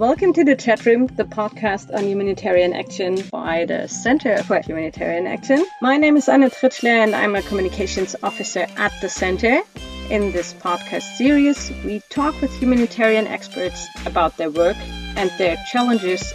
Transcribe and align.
Welcome 0.00 0.32
to 0.32 0.44
the 0.44 0.56
CHAtroom, 0.56 1.08
the 1.08 1.24
podcast 1.24 1.94
on 1.94 2.04
humanitarian 2.04 2.72
action 2.72 3.18
by 3.30 3.66
the 3.66 3.86
Center 3.86 4.42
for 4.44 4.58
Humanitarian 4.58 5.26
Action. 5.26 5.62
My 5.82 5.98
name 5.98 6.16
is 6.16 6.26
Anna 6.26 6.48
Tritschler 6.48 7.04
and 7.04 7.14
I'm 7.14 7.36
a 7.36 7.42
communications 7.42 8.16
officer 8.22 8.66
at 8.78 8.98
the 9.02 9.10
center. 9.10 9.60
In 10.08 10.32
this 10.32 10.54
podcast 10.54 11.18
series, 11.18 11.70
we 11.84 12.00
talk 12.08 12.40
with 12.40 12.50
humanitarian 12.58 13.26
experts 13.26 13.86
about 14.06 14.38
their 14.38 14.50
work 14.50 14.78
and 15.16 15.30
their 15.36 15.58
challenges 15.70 16.32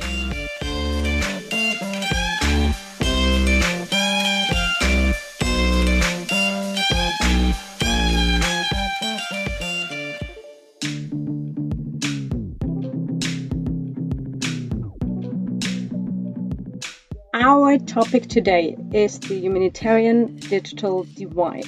Our 17.76 17.82
topic 17.82 18.28
today 18.28 18.78
is 18.94 19.20
the 19.20 19.38
humanitarian 19.38 20.38
digital 20.38 21.06
divide. 21.14 21.68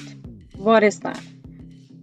What 0.56 0.82
is 0.82 1.00
that? 1.00 1.20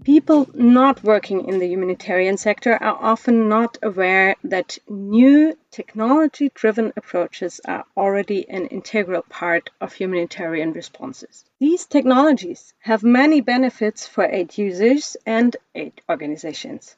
People 0.04 0.48
not 0.54 1.04
working 1.04 1.50
in 1.50 1.58
the 1.58 1.68
humanitarian 1.68 2.38
sector 2.38 2.74
are 2.74 3.00
often 3.02 3.50
not 3.50 3.80
aware 3.82 4.36
that 4.44 4.78
new 4.88 5.58
technology 5.72 6.52
driven 6.54 6.94
approaches 6.96 7.60
are 7.66 7.84
already 7.98 8.48
an 8.48 8.68
integral 8.68 9.24
part 9.24 9.72
of 9.82 9.94
humanitarian 9.94 10.74
responses. 10.74 11.44
These 11.60 11.88
technologies 11.88 12.76
have 12.82 13.02
many 13.02 13.42
benefits 13.42 14.06
for 14.06 14.24
aid 14.24 14.56
users 14.56 15.18
and 15.26 15.58
aid 15.74 16.00
organizations, 16.08 16.96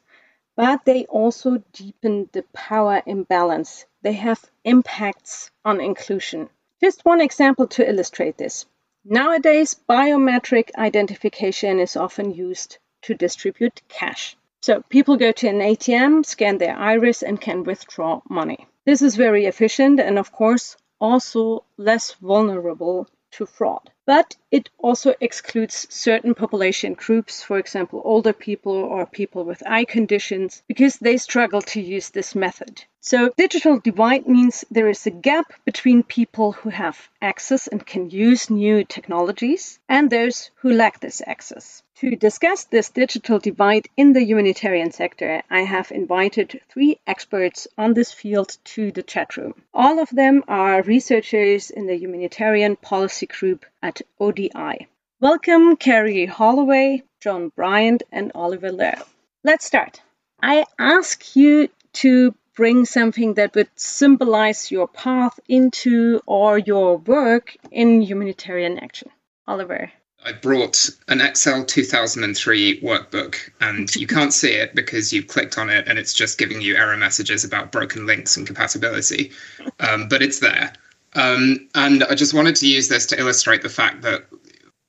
but 0.57 0.83
they 0.83 1.05
also 1.05 1.63
deepen 1.71 2.27
the 2.33 2.43
power 2.51 3.01
imbalance. 3.05 3.85
They 4.01 4.11
have 4.27 4.43
impacts 4.65 5.51
on 5.63 5.79
inclusion 5.79 6.49
just 6.81 7.05
one 7.05 7.21
example 7.21 7.67
to 7.67 7.89
illustrate 7.89 8.37
this. 8.37 8.65
Nowadays, 9.03 9.75
biometric 9.89 10.69
identification 10.77 11.79
is 11.79 11.95
often 11.95 12.33
used 12.33 12.77
to 13.03 13.13
distribute 13.13 13.81
cash. 13.87 14.35
So 14.61 14.81
people 14.89 15.17
go 15.17 15.31
to 15.31 15.47
an 15.47 15.59
ATM, 15.59 16.25
scan 16.25 16.57
their 16.57 16.75
iris, 16.75 17.23
and 17.23 17.39
can 17.39 17.63
withdraw 17.63 18.21
money. 18.29 18.67
This 18.85 19.01
is 19.01 19.15
very 19.15 19.45
efficient 19.45 19.99
and, 19.99 20.19
of 20.19 20.31
course, 20.31 20.75
also 20.99 21.63
less 21.77 22.13
vulnerable 22.15 23.07
to 23.31 23.45
fraud. 23.45 23.91
But 24.05 24.35
it 24.51 24.69
also 24.77 25.13
excludes 25.19 25.87
certain 25.89 26.33
population 26.33 26.93
groups, 26.93 27.43
for 27.43 27.57
example, 27.59 28.01
older 28.05 28.33
people 28.33 28.73
or 28.73 29.05
people 29.05 29.43
with 29.43 29.63
eye 29.67 29.85
conditions, 29.85 30.63
because 30.67 30.97
they 30.97 31.17
struggle 31.17 31.61
to 31.61 31.81
use 31.81 32.09
this 32.09 32.35
method. 32.35 32.83
So, 33.01 33.31
digital 33.37 33.79
divide 33.79 34.27
means 34.27 34.65
there 34.71 34.89
is 34.89 35.05
a 35.05 35.11
gap 35.11 35.53
between 35.65 36.03
people 36.03 36.51
who 36.51 36.69
have 36.69 37.09
access 37.21 37.67
and 37.67 37.85
can 37.85 38.09
use 38.09 38.49
new 38.49 38.83
technologies 38.83 39.79
and 39.87 40.09
those 40.09 40.51
who 40.55 40.73
lack 40.73 40.99
this 40.99 41.21
access. 41.25 41.83
To 42.01 42.15
discuss 42.15 42.65
this 42.65 42.91
digital 42.91 43.39
divide 43.39 43.89
in 43.97 44.13
the 44.13 44.23
humanitarian 44.23 44.91
sector, 44.91 45.41
I 45.49 45.61
have 45.61 45.91
invited 45.91 46.61
three 46.69 46.99
experts 47.07 47.67
on 47.75 47.95
this 47.95 48.11
field 48.11 48.55
to 48.65 48.91
the 48.91 49.01
CHAtroom. 49.01 49.63
All 49.73 49.97
of 49.97 50.11
them 50.11 50.43
are 50.47 50.83
researchers 50.83 51.71
in 51.71 51.87
the 51.87 51.97
humanitarian 51.97 52.75
policy 52.75 53.25
group 53.25 53.65
at 53.81 54.03
ODI. 54.19 54.87
Welcome, 55.19 55.75
Kerrie 55.75 56.27
Holloway, 56.27 57.01
John 57.19 57.49
Bryant, 57.49 58.03
and 58.11 58.31
Oliver 58.35 58.71
Lough. 58.71 59.01
Let's 59.43 59.65
start. 59.65 59.99
I 60.39 60.65
ask 60.77 61.35
you 61.35 61.67
to 61.93 62.35
bring 62.55 62.85
something 62.85 63.33
that 63.33 63.55
would 63.55 63.71
symbolize 63.75 64.69
your 64.69 64.87
path 64.87 65.39
into 65.47 66.21
or 66.27 66.59
your 66.59 66.97
work 66.99 67.57
in 67.71 68.03
humanitarian 68.03 68.77
action? 68.77 69.09
Oliver. 69.47 69.91
I 70.27 70.33
brought 70.33 70.89
an 71.07 71.21
Excel 71.21 71.63
2003 71.63 72.81
workbook, 72.81 73.37
and 73.61 73.95
you 73.95 74.05
can't 74.15 74.33
see 74.33 74.51
it 74.51 74.75
because 74.75 75.13
you've 75.13 75.27
clicked 75.27 75.57
on 75.57 75.69
it 75.69 75.87
and 75.87 75.97
it's 75.97 76.11
just 76.11 76.37
giving 76.37 76.59
you 76.61 76.75
error 76.75 76.97
messages 76.97 77.45
about 77.45 77.71
broken 77.71 78.05
links 78.05 78.35
and 78.35 78.45
compatibility. 78.45 79.31
Um, 79.79 80.09
but 80.09 80.21
it's 80.21 80.39
there. 80.39 80.73
Um, 81.13 81.69
and 81.75 82.03
I 82.03 82.15
just 82.15 82.33
wanted 82.33 82.57
to 82.57 82.67
use 82.67 82.89
this 82.89 83.05
to 83.07 83.19
illustrate 83.19 83.61
the 83.61 83.69
fact 83.69 84.01
that 84.01 84.25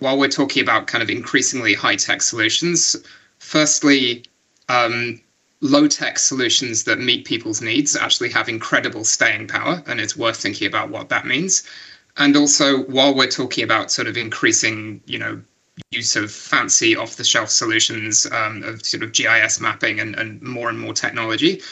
while 0.01 0.19
we're 0.19 0.29
talking 0.29 0.61
about 0.61 0.89
kind 0.89 1.03
of 1.03 1.09
increasingly 1.09 1.73
high 1.73 1.97
tech 1.97 2.21
solutions, 2.21 2.97
firstly, 3.39 4.25
um, 4.69 5.21
low 5.61 5.87
tech 5.87 6.19
solutions 6.19 6.83
that 6.85 6.99
meet 6.99 7.25
people's 7.25 7.63
needs 7.63 7.95
actually 7.95 8.31
have 8.31 8.49
incredible 8.49 9.05
staying 9.05 9.47
power, 9.47 9.85
and 9.87 10.01
it's 10.01 10.17
worth 10.17 10.37
thinking 10.37 10.67
about 10.67 10.91
what 10.91 11.09
that 11.11 11.27
means. 11.27 11.63
And 12.19 12.37
also, 12.37 12.83
while 12.85 13.15
we're 13.15 13.31
talking 13.31 13.65
about 13.65 13.91
sort 13.91 14.09
of 14.09 14.17
increasing, 14.17 15.01
you 15.07 15.19
know, 15.19 15.41
use 15.93 16.17
of 16.17 16.31
fancy 16.31 16.97
off 16.97 17.17
the 17.17 17.25
shelf 17.25 17.51
solutions 17.51 18.27
um, 18.33 18.63
of 18.65 18.85
sort 18.85 19.03
of 19.03 19.13
GIS 19.13 19.61
mapping 19.61 20.01
and, 20.01 20.17
and 20.17 20.43
more 20.43 20.69
and 20.69 20.79
more 20.79 20.93
technology, 20.93 21.63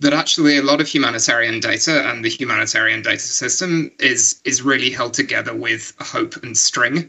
that 0.00 0.12
actually 0.12 0.58
a 0.58 0.62
lot 0.62 0.80
of 0.80 0.88
humanitarian 0.88 1.60
data 1.60 2.08
and 2.10 2.24
the 2.24 2.28
humanitarian 2.28 3.02
data 3.02 3.20
system 3.20 3.92
is 4.00 4.40
is 4.44 4.62
really 4.62 4.90
held 4.90 5.14
together 5.14 5.54
with 5.54 5.94
hope 6.00 6.42
and 6.42 6.58
string 6.58 7.08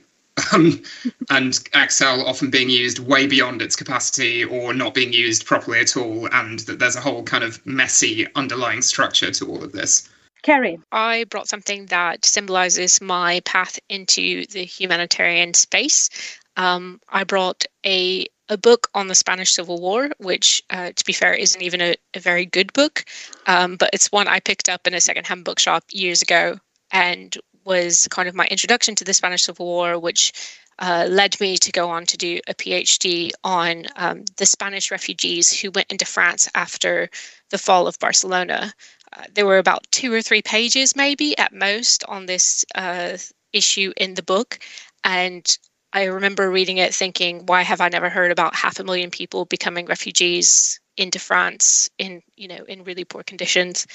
um, 0.51 0.81
and 1.29 1.59
Excel 1.73 2.25
often 2.25 2.49
being 2.49 2.69
used 2.69 2.99
way 2.99 3.27
beyond 3.27 3.61
its 3.61 3.75
capacity 3.75 4.43
or 4.43 4.73
not 4.73 4.93
being 4.93 5.13
used 5.13 5.45
properly 5.45 5.79
at 5.79 5.95
all, 5.97 6.27
and 6.31 6.59
that 6.59 6.79
there's 6.79 6.95
a 6.95 7.01
whole 7.01 7.23
kind 7.23 7.43
of 7.43 7.63
messy 7.65 8.27
underlying 8.35 8.81
structure 8.81 9.31
to 9.31 9.47
all 9.47 9.63
of 9.63 9.71
this. 9.71 10.09
Kerrie. 10.43 10.79
I 10.91 11.23
brought 11.25 11.47
something 11.47 11.87
that 11.87 12.25
symbolizes 12.25 13.01
my 13.01 13.39
path 13.41 13.79
into 13.89 14.45
the 14.47 14.63
humanitarian 14.63 15.53
space. 15.53 16.09
Um, 16.57 16.99
I 17.09 17.23
brought 17.23 17.65
a 17.85 18.27
a 18.49 18.57
book 18.57 18.89
on 18.93 19.07
the 19.07 19.15
Spanish 19.15 19.53
Civil 19.53 19.79
War, 19.79 20.09
which, 20.17 20.61
uh, 20.69 20.91
to 20.93 21.05
be 21.05 21.13
fair, 21.13 21.33
isn't 21.33 21.61
even 21.61 21.79
a, 21.81 21.95
a 22.13 22.19
very 22.19 22.45
good 22.45 22.73
book, 22.73 23.05
um, 23.47 23.77
but 23.77 23.89
it's 23.93 24.11
one 24.11 24.27
I 24.27 24.41
picked 24.41 24.67
up 24.67 24.85
in 24.85 24.93
a 24.93 24.99
secondhand 24.99 25.45
bookshop 25.45 25.85
years 25.91 26.21
ago 26.21 26.59
and 26.91 27.35
was 27.63 28.07
kind 28.09 28.27
of 28.27 28.35
my 28.35 28.45
introduction 28.47 28.95
to 28.95 29.05
the 29.05 29.13
Spanish 29.13 29.43
Civil 29.43 29.65
War, 29.65 29.97
which 29.97 30.33
uh, 30.79 31.07
led 31.09 31.39
me 31.39 31.57
to 31.57 31.71
go 31.71 31.89
on 31.89 32.05
to 32.05 32.17
do 32.17 32.39
a 32.47 32.53
PhD 32.53 33.31
on 33.43 33.85
um, 33.95 34.25
the 34.37 34.45
Spanish 34.45 34.91
refugees 34.91 35.57
who 35.57 35.71
went 35.71 35.91
into 35.91 36.05
France 36.05 36.49
after 36.53 37.09
the 37.49 37.57
fall 37.57 37.87
of 37.87 37.99
Barcelona. 37.99 38.73
Uh, 39.13 39.23
there 39.33 39.45
were 39.45 39.57
about 39.57 39.85
two 39.91 40.11
or 40.11 40.21
three 40.21 40.41
pages, 40.41 40.95
maybe 40.95 41.37
at 41.37 41.53
most, 41.53 42.03
on 42.05 42.25
this 42.25 42.65
uh, 42.75 43.17
issue 43.51 43.93
in 43.97 44.13
the 44.13 44.23
book. 44.23 44.59
And 45.03 45.45
I 45.91 46.05
remember 46.05 46.49
reading 46.49 46.77
it 46.77 46.95
thinking, 46.95 47.45
why 47.45 47.61
have 47.61 47.81
I 47.81 47.89
never 47.89 48.09
heard 48.09 48.31
about 48.31 48.55
half 48.55 48.79
a 48.79 48.83
million 48.83 49.11
people 49.11 49.45
becoming 49.45 49.85
refugees 49.85 50.79
into 50.97 51.19
France 51.19 51.89
in, 51.97 52.21
you 52.35 52.47
know, 52.47 52.63
in 52.67 52.83
really 52.83 53.05
poor 53.05 53.23
conditions? 53.23 53.85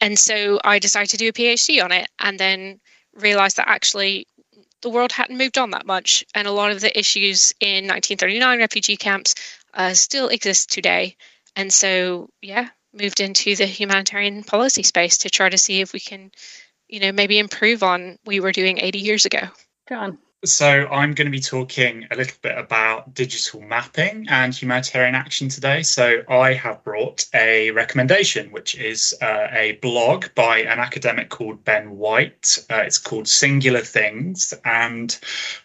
And 0.00 0.18
so 0.18 0.60
I 0.64 0.78
decided 0.78 1.10
to 1.10 1.16
do 1.16 1.28
a 1.28 1.32
PhD 1.32 1.82
on 1.82 1.92
it. 1.92 2.08
And 2.18 2.38
then 2.38 2.80
realized 3.14 3.56
that 3.56 3.68
actually 3.68 4.26
the 4.80 4.90
world 4.90 5.12
hadn't 5.12 5.38
moved 5.38 5.58
on 5.58 5.70
that 5.70 5.86
much, 5.86 6.24
and 6.34 6.46
a 6.46 6.52
lot 6.52 6.70
of 6.70 6.80
the 6.80 6.96
issues 6.98 7.52
in 7.60 7.86
1939 7.86 8.58
refugee 8.58 8.96
camps 8.96 9.34
uh, 9.74 9.92
still 9.92 10.28
exist 10.28 10.70
today. 10.70 11.16
And 11.56 11.72
so, 11.72 12.30
yeah, 12.40 12.68
moved 12.92 13.20
into 13.20 13.54
the 13.56 13.66
humanitarian 13.66 14.42
policy 14.42 14.82
space 14.82 15.18
to 15.18 15.30
try 15.30 15.48
to 15.48 15.58
see 15.58 15.80
if 15.80 15.92
we 15.92 16.00
can, 16.00 16.30
you 16.88 17.00
know, 17.00 17.12
maybe 17.12 17.38
improve 17.38 17.82
on 17.82 18.18
we 18.24 18.40
were 18.40 18.52
doing 18.52 18.78
80 18.78 18.98
years 18.98 19.24
ago. 19.26 19.48
John. 19.88 20.18
So, 20.44 20.86
I'm 20.86 21.14
going 21.14 21.26
to 21.26 21.32
be 21.32 21.40
talking 21.40 22.06
a 22.12 22.16
little 22.16 22.36
bit 22.42 22.56
about 22.56 23.12
digital 23.12 23.60
mapping 23.60 24.26
and 24.28 24.54
humanitarian 24.54 25.16
action 25.16 25.48
today. 25.48 25.82
So, 25.82 26.22
I 26.28 26.52
have 26.52 26.84
brought 26.84 27.26
a 27.34 27.72
recommendation, 27.72 28.52
which 28.52 28.76
is 28.76 29.16
uh, 29.20 29.48
a 29.50 29.72
blog 29.82 30.26
by 30.36 30.58
an 30.58 30.78
academic 30.78 31.28
called 31.28 31.64
Ben 31.64 31.90
White. 31.90 32.56
Uh, 32.70 32.82
it's 32.86 32.98
called 32.98 33.26
Singular 33.26 33.80
Things. 33.80 34.54
And 34.64 35.18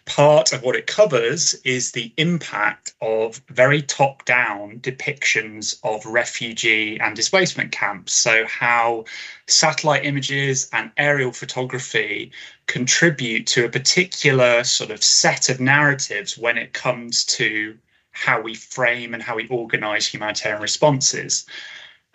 part 0.06 0.52
of 0.52 0.64
what 0.64 0.74
it 0.74 0.88
covers 0.88 1.54
is 1.64 1.92
the 1.92 2.12
impact 2.16 2.94
of 3.00 3.40
very 3.50 3.80
top 3.80 4.24
down 4.24 4.80
depictions 4.80 5.78
of 5.84 6.04
refugee 6.04 6.98
and 6.98 7.14
displacement 7.14 7.70
camps. 7.70 8.12
So, 8.12 8.44
how 8.46 9.04
satellite 9.46 10.04
images 10.04 10.68
and 10.72 10.90
aerial 10.96 11.32
photography 11.32 12.32
contribute 12.66 13.46
to 13.46 13.64
a 13.64 13.68
particular 13.68 14.64
sort 14.64 14.90
of 14.90 15.02
set 15.02 15.48
of 15.48 15.60
narratives 15.60 16.38
when 16.38 16.56
it 16.56 16.72
comes 16.72 17.24
to 17.24 17.76
how 18.10 18.40
we 18.40 18.54
frame 18.54 19.12
and 19.12 19.22
how 19.22 19.36
we 19.36 19.48
organize 19.48 20.06
humanitarian 20.06 20.62
responses. 20.62 21.46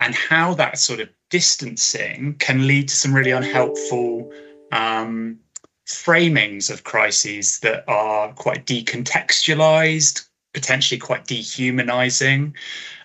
And 0.00 0.14
how 0.14 0.54
that 0.54 0.78
sort 0.78 1.00
of 1.00 1.10
distancing 1.28 2.34
can 2.38 2.66
lead 2.66 2.88
to 2.88 2.94
some 2.96 3.14
really 3.14 3.32
unhelpful 3.32 4.32
um, 4.72 5.38
framings 5.86 6.70
of 6.70 6.84
crises 6.84 7.60
that 7.60 7.84
are 7.86 8.32
quite 8.32 8.64
decontextualized 8.64 10.26
potentially 10.52 10.98
quite 10.98 11.26
dehumanizing 11.26 12.54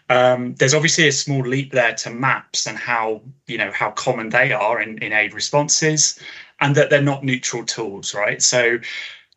Um, 0.10 0.56
there's 0.56 0.74
obviously 0.74 1.08
a 1.08 1.12
small 1.12 1.42
leap 1.42 1.72
there 1.72 1.96
to 1.96 2.12
maps 2.12 2.68
and 2.68 2.78
how 2.78 3.22
you 3.48 3.58
know 3.58 3.72
how 3.72 3.92
common 3.92 4.30
they 4.30 4.52
are 4.54 4.82
in, 4.82 5.00
in 5.00 5.14
aid 5.14 5.34
responses, 5.34 6.20
and 6.60 6.76
that 6.76 6.90
they're 6.90 7.02
not 7.02 7.24
neutral 7.24 7.66
tools, 7.66 8.14
right? 8.14 8.42
So 8.42 8.80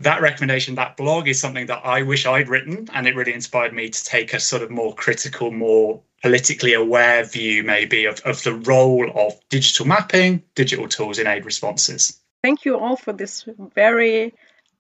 that 0.01 0.21
recommendation, 0.21 0.77
that 0.77 0.97
blog 0.97 1.27
is 1.27 1.41
something 1.41 1.67
that 1.67 1.85
I 1.85 2.03
wish 2.03 2.27
I'd 2.27 2.49
written, 2.49 2.89
and 2.93 3.07
it 3.07 3.17
really 3.17 3.35
inspired 3.35 3.73
me 3.73 3.91
to 3.91 4.05
take 4.05 4.33
a 4.33 4.41
sort 4.41 4.63
of 4.63 4.71
more 4.71 4.95
critical, 4.95 5.51
more 5.51 6.01
politically 6.23 6.75
aware 6.75 7.25
view, 7.25 7.63
maybe, 7.65 8.05
of, 8.05 8.21
of 8.21 8.43
the 8.43 8.55
role 8.55 9.11
of 9.15 9.35
digital 9.49 9.87
mapping, 9.87 10.43
digital 10.55 10.89
tools 10.89 11.19
in 11.19 11.27
aid 11.27 11.45
responses. 11.45 12.21
Thank 12.43 12.65
you 12.65 12.79
all 12.79 12.97
for 12.97 13.13
this 13.13 13.45
very 13.75 14.35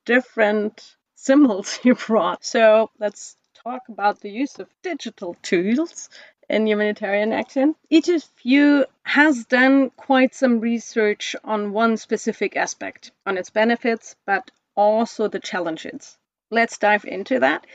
different 0.04 0.94
symbols 1.16 1.80
you 1.84 1.94
brought. 1.94 2.44
So 2.44 2.90
let's 2.98 3.36
talk 3.64 3.88
about 3.88 4.20
the 4.20 4.30
use 4.30 4.58
of 4.58 4.68
digital 4.82 5.34
tools 5.42 6.08
in 6.48 6.66
humanitarian 6.66 7.32
action. 7.32 7.74
Each 7.90 8.08
of 8.08 8.24
you 8.42 8.86
has 9.02 9.44
done 9.44 9.90
quite 9.90 10.34
some 10.34 10.60
research 10.60 11.34
on 11.44 11.72
one 11.72 11.96
specific 11.96 12.56
aspect, 12.56 13.10
on 13.26 13.36
its 13.36 13.50
benefits, 13.50 14.16
but 14.26 14.50
also 14.76 15.28
the 15.28 15.40
challenges. 15.40 16.16
Let's 16.50 16.78
dive 16.78 17.04
into 17.04 17.40
that. 17.40 17.66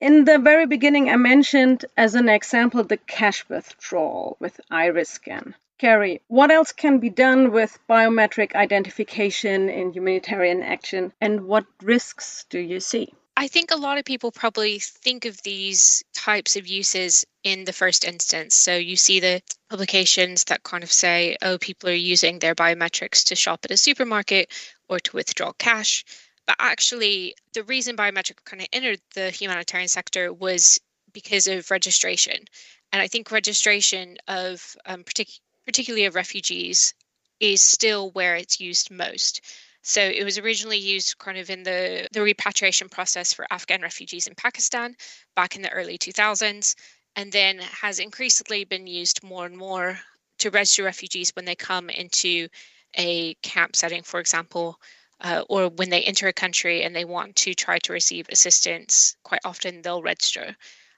In 0.00 0.24
the 0.24 0.38
very 0.38 0.66
beginning, 0.66 1.08
I 1.08 1.16
mentioned 1.16 1.84
as 1.96 2.14
an 2.14 2.28
example 2.28 2.82
the 2.82 2.96
cash 2.96 3.48
withdrawal 3.48 4.36
with 4.40 4.60
iris 4.70 5.10
scan. 5.10 5.54
Kerrie, 5.78 6.20
what 6.28 6.50
else 6.50 6.72
can 6.72 6.98
be 6.98 7.10
done 7.10 7.52
with 7.52 7.78
biometric 7.88 8.54
identification 8.54 9.68
in 9.68 9.92
humanitarian 9.92 10.62
action, 10.62 11.12
and 11.20 11.46
what 11.46 11.64
risks 11.82 12.44
do 12.50 12.58
you 12.58 12.80
see? 12.80 13.14
I 13.36 13.48
think 13.48 13.72
a 13.72 13.76
lot 13.76 13.98
of 13.98 14.04
people 14.04 14.30
probably 14.30 14.78
think 14.78 15.24
of 15.24 15.42
these 15.42 16.04
types 16.14 16.54
of 16.54 16.68
uses 16.68 17.24
in 17.42 17.64
the 17.64 17.72
first 17.72 18.04
instance. 18.04 18.54
So 18.54 18.76
you 18.76 18.96
see 18.96 19.18
the 19.18 19.42
publications 19.68 20.44
that 20.44 20.62
kind 20.62 20.84
of 20.84 20.92
say, 20.92 21.36
oh, 21.42 21.58
people 21.58 21.90
are 21.90 21.94
using 21.94 22.38
their 22.38 22.54
biometrics 22.54 23.24
to 23.26 23.34
shop 23.34 23.60
at 23.64 23.72
a 23.72 23.76
supermarket 23.76 24.52
or 24.88 25.00
to 25.00 25.16
withdraw 25.16 25.52
cash. 25.52 26.04
But 26.46 26.56
actually, 26.60 27.34
the 27.54 27.64
reason 27.64 27.96
biometric 27.96 28.44
kind 28.44 28.62
of 28.62 28.68
entered 28.72 29.00
the 29.14 29.30
humanitarian 29.30 29.88
sector 29.88 30.32
was 30.32 30.78
because 31.12 31.48
of 31.48 31.70
registration. 31.72 32.44
And 32.92 33.02
I 33.02 33.08
think 33.08 33.32
registration 33.32 34.16
of 34.28 34.76
um, 34.86 35.02
partic- 35.02 35.40
particularly 35.64 36.04
of 36.04 36.14
refugees 36.14 36.94
is 37.40 37.62
still 37.62 38.10
where 38.12 38.36
it's 38.36 38.60
used 38.60 38.92
most. 38.92 39.40
So 39.86 40.00
it 40.00 40.24
was 40.24 40.38
originally 40.38 40.78
used 40.78 41.18
kind 41.18 41.36
of 41.36 41.50
in 41.50 41.62
the, 41.62 42.08
the 42.10 42.22
repatriation 42.22 42.88
process 42.88 43.34
for 43.34 43.46
Afghan 43.50 43.82
refugees 43.82 44.26
in 44.26 44.34
Pakistan 44.34 44.96
back 45.36 45.56
in 45.56 45.62
the 45.62 45.70
early 45.72 45.98
2000s, 45.98 46.74
and 47.16 47.30
then 47.30 47.58
has 47.58 47.98
increasingly 47.98 48.64
been 48.64 48.86
used 48.86 49.22
more 49.22 49.44
and 49.44 49.54
more 49.54 50.00
to 50.38 50.50
register 50.50 50.84
refugees 50.84 51.32
when 51.36 51.44
they 51.44 51.54
come 51.54 51.90
into 51.90 52.48
a 52.96 53.34
camp 53.42 53.76
setting, 53.76 54.02
for 54.02 54.20
example, 54.20 54.80
uh, 55.20 55.44
or 55.50 55.68
when 55.68 55.90
they 55.90 56.02
enter 56.02 56.28
a 56.28 56.32
country 56.32 56.82
and 56.82 56.96
they 56.96 57.04
want 57.04 57.36
to 57.36 57.52
try 57.52 57.78
to 57.80 57.92
receive 57.92 58.26
assistance. 58.30 59.16
Quite 59.22 59.42
often 59.44 59.82
they'll 59.82 60.02
register. 60.02 60.56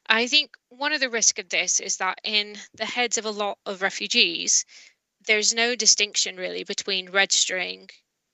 I 0.08 0.28
think 0.28 0.56
one 0.68 0.92
of 0.92 1.00
the 1.00 1.10
risks 1.10 1.40
of 1.40 1.48
this 1.48 1.80
is 1.80 1.96
that 1.96 2.20
in 2.22 2.56
the 2.74 2.86
heads 2.86 3.18
of 3.18 3.24
a 3.24 3.30
lot 3.30 3.58
of 3.66 3.82
refugees, 3.82 4.64
there's 5.26 5.52
no 5.52 5.74
distinction 5.74 6.36
really 6.36 6.62
between 6.62 7.10
registering 7.10 7.88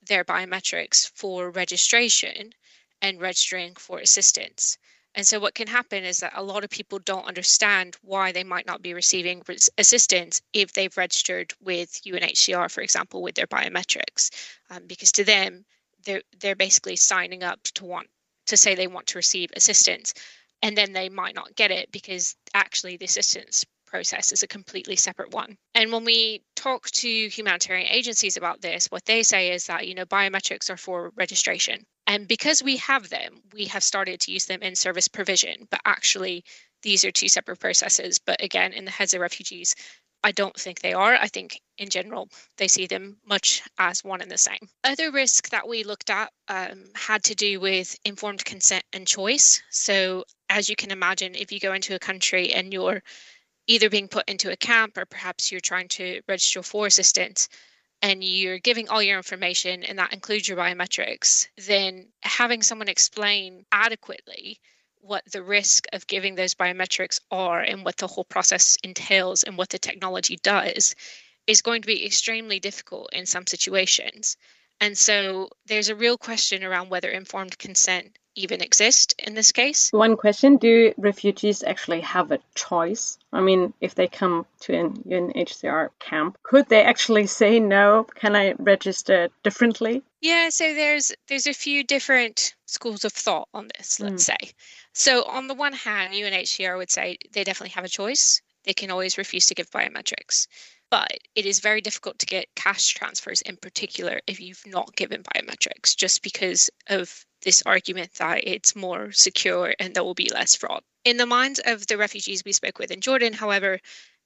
their 0.07 0.25
biometrics 0.25 1.11
for 1.15 1.51
registration 1.51 2.53
and 3.01 3.21
registering 3.21 3.75
for 3.75 3.99
assistance. 3.99 4.79
And 5.15 5.27
so, 5.27 5.39
what 5.39 5.55
can 5.55 5.69
happen 5.69 6.05
is 6.05 6.21
that 6.21 6.33
a 6.35 6.43
lot 6.43 6.65
of 6.65 6.71
people 6.71 6.99
don't 6.99 7.27
understand 7.27 7.97
why 8.03 8.33
they 8.33 8.45
might 8.45 8.67
not 8.67 8.81
be 8.81 8.95
receiving 8.95 9.43
assistance 9.77 10.41
if 10.55 10.73
they've 10.73 10.97
registered 10.97 11.53
with 11.61 12.01
UNHCR, 12.07 12.71
for 12.71 12.81
example, 12.81 13.23
with 13.23 13.35
their 13.35 13.47
biometrics, 13.47 14.31
um, 14.71 14.87
because 14.87 15.13
to 15.13 15.25
them, 15.25 15.67
they're 16.05 16.23
they're 16.41 16.57
basically 16.57 16.97
signing 16.97 17.43
up 17.43 17.63
to 17.75 17.85
want 17.85 18.09
to 18.47 18.57
say 18.57 18.75
they 18.75 18.87
want 18.87 19.09
to 19.09 19.19
receive 19.19 19.51
assistance, 19.55 20.15
and 20.63 20.77
then 20.77 20.93
they 20.93 21.11
might 21.11 21.35
not 21.35 21.55
get 21.57 21.71
it 21.71 21.93
because 21.93 22.35
actually 22.55 22.97
the 22.97 23.05
assistance 23.05 23.67
process 23.93 24.33
is 24.33 24.43
a 24.43 24.49
completely 24.49 24.97
separate 24.97 25.33
one. 25.33 25.57
And 25.75 25.93
when 25.93 26.05
we 26.05 26.43
talk 26.57 26.91
to 27.03 27.29
humanitarian 27.29 27.89
agencies 27.89 28.39
about 28.39 28.63
this, 28.63 28.87
what 28.87 29.05
they 29.05 29.23
say 29.23 29.53
is 29.53 29.67
that, 29.67 29.87
you 29.87 29.95
know, 29.95 30.07
biometrics 30.07 30.71
are 30.71 30.79
for 30.79 31.13
registration. 31.15 31.85
And 32.07 32.27
because 32.27 32.63
we 32.63 32.79
have 32.79 33.11
them, 33.11 33.43
we 33.53 33.67
have 33.67 33.85
started 33.85 34.19
to 34.21 34.33
use 34.33 34.47
them 34.47 34.63
in 34.63 34.75
service 34.75 35.09
provision, 35.09 35.69
but 35.71 35.81
actually 35.85 36.43
these 36.83 37.05
are 37.05 37.13
two 37.13 37.29
separate 37.29 37.61
processes. 37.61 38.19
But 38.19 38.43
again, 38.43 38.73
in 38.73 38.87
the 38.87 38.91
heads 38.91 39.13
of 39.13 39.21
refugees, 39.21 39.75
I 40.25 40.33
don't 40.33 40.59
think 40.59 40.81
they 40.81 40.95
are. 40.95 41.15
I 41.15 41.29
think 41.29 41.61
in 41.79 41.91
general, 41.91 42.29
they 42.57 42.69
see 42.69 42.87
them 42.87 43.19
much 43.27 43.63
as 43.79 44.03
one 44.03 44.23
and 44.23 44.31
the 44.31 44.39
same. 44.39 44.69
Other 44.85 45.11
risk 45.11 45.51
that 45.51 45.69
we 45.69 45.85
looked 45.85 46.11
at 46.11 46.33
um, 46.49 46.85
had 46.95 47.25
to 47.25 47.35
do 47.35 47.61
with 47.61 47.97
informed 48.05 48.45
consent 48.45 48.85
and 48.93 49.07
choice. 49.07 49.63
So, 49.71 50.25
as 50.49 50.69
you 50.69 50.77
can 50.77 50.93
imagine, 50.93 51.35
if 51.35 51.51
you 51.53 51.61
go 51.61 51.73
into 51.73 51.95
a 51.95 51.99
country 51.99 52.53
and 52.53 52.73
you're 52.73 53.03
either 53.67 53.91
being 53.91 54.09
put 54.09 54.29
into 54.29 54.51
a 54.51 54.57
camp 54.57 54.99
or 54.99 55.07
perhaps 55.07 55.51
you're 55.51 55.61
trying 55.61 55.89
to 55.89 56.21
register 56.29 56.63
for 56.63 56.87
assistance 56.87 57.49
and 58.03 58.25
you're 58.25 58.59
giving 58.59 58.89
all 58.89 59.03
your 59.03 59.17
information 59.17 59.85
and 59.85 59.99
that 59.99 60.13
includes 60.13 60.49
your 60.49 60.59
biometrics, 60.59 61.47
then 61.67 62.09
having 62.23 62.63
someone 62.63 62.89
explain 62.89 63.65
adequately 63.71 64.59
what 65.01 65.25
the 65.33 65.43
risk 65.43 65.87
of 65.93 66.07
giving 66.07 66.35
those 66.35 66.55
biometrics 66.55 67.21
are 67.31 67.61
and 67.61 67.85
what 67.85 67.97
the 67.97 68.07
whole 68.07 68.25
process 68.25 68.77
entails 68.83 69.43
and 69.43 69.57
what 69.57 69.69
the 69.69 69.79
technology 69.79 70.39
does 70.43 70.95
is 71.47 71.63
going 71.63 71.83
to 71.83 71.87
be 71.87 72.05
extremely 72.07 72.61
difficult 72.61 73.11
in 73.13 73.27
some 73.27 73.47
situations. 73.47 74.37
And 74.81 74.97
so 74.97 75.49
there's 75.67 75.89
a 75.89 75.97
real 75.97 76.19
question 76.19 76.65
around 76.65 76.89
whether 76.89 77.09
informed 77.09 77.59
consent 77.59 78.17
even 78.35 78.61
exist 78.61 79.15
in 79.19 79.35
this 79.35 79.53
case. 79.53 79.91
One 79.93 80.17
question 80.17 80.57
Do 80.57 80.93
refugees 80.97 81.63
actually 81.63 82.01
have 82.01 82.31
a 82.33 82.39
choice? 82.55 83.19
I 83.33 83.41
mean, 83.41 83.73
if 83.81 83.95
they 83.95 84.09
come 84.09 84.47
to 84.61 84.75
an 84.75 85.03
UNHCR 85.05 85.91
camp, 85.99 86.39
could 86.43 86.69
they 86.69 86.83
actually 86.83 87.27
say 87.41 87.61
no? 87.61 88.07
Can 88.15 88.37
I 88.37 88.55
register 88.59 89.29
differently? 89.43 90.03
Yeah, 90.21 90.49
so 90.51 90.75
there's 90.75 91.13
there's 91.29 91.47
a 91.47 91.55
few 91.55 91.85
different 91.85 92.55
schools 92.67 93.05
of 93.05 93.13
thought 93.13 93.49
on 93.53 93.69
this, 93.77 94.01
let's 94.01 94.25
mm. 94.25 94.27
say. 94.27 94.53
So 94.95 95.25
on 95.25 95.49
the 95.49 95.55
one 95.55 95.73
hand, 95.73 96.15
UNHCR 96.15 96.77
would 96.77 96.91
say 96.91 97.19
they 97.33 97.45
definitely 97.45 97.75
have 97.75 97.85
a 97.85 97.89
choice. 97.89 98.43
They 98.65 98.75
can 98.75 98.91
always 98.91 99.19
refuse 99.19 99.47
to 99.47 99.55
give 99.55 99.71
biometrics 99.71 100.47
but 100.93 101.17
it 101.35 101.47
is 101.47 101.61
very 101.61 101.81
difficult 101.81 102.19
to 102.19 102.27
get 102.27 102.55
cash 102.55 102.89
transfers 102.89 103.41
in 103.41 103.57
particular 103.57 104.21
if 104.27 104.41
you've 104.41 104.63
not 104.67 104.95
given 104.95 105.23
biometrics 105.23 105.97
just 105.97 106.23
because 106.23 106.69
of 106.87 107.25
this 107.43 107.63
argument 107.67 108.13
that 108.15 108.47
it's 108.47 108.77
more 108.77 109.13
secure 109.13 109.75
and 109.79 109.95
there 109.95 110.05
will 110.05 110.15
be 110.15 110.31
less 110.33 110.55
fraud. 110.55 110.83
In 111.05 111.17
the 111.17 111.27
minds 111.27 111.61
of 111.65 111.87
the 111.87 111.97
refugees 111.97 112.43
we 112.45 112.53
spoke 112.53 112.79
with 112.79 112.91
in 112.91 113.01
Jordan, 113.01 113.33
however, 113.33 113.79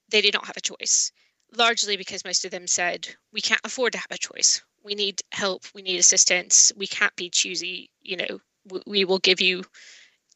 they 0.09 0.21
did 0.21 0.33
not 0.33 0.45
have 0.45 0.57
a 0.57 0.61
choice, 0.61 1.11
largely 1.57 1.97
because 1.97 2.25
most 2.25 2.45
of 2.45 2.51
them 2.51 2.67
said, 2.67 3.07
we 3.33 3.41
can't 3.41 3.61
afford 3.63 3.93
to 3.93 3.99
have 3.99 4.11
a 4.11 4.17
choice. 4.17 4.61
We 4.83 4.95
need 4.95 5.21
help, 5.31 5.63
we 5.73 5.81
need 5.81 5.99
assistance, 5.99 6.71
we 6.75 6.87
can't 6.87 7.15
be 7.15 7.29
choosy, 7.29 7.89
you 8.01 8.17
know, 8.17 8.39
we 8.85 9.05
will 9.05 9.19
give 9.19 9.41
you 9.41 9.63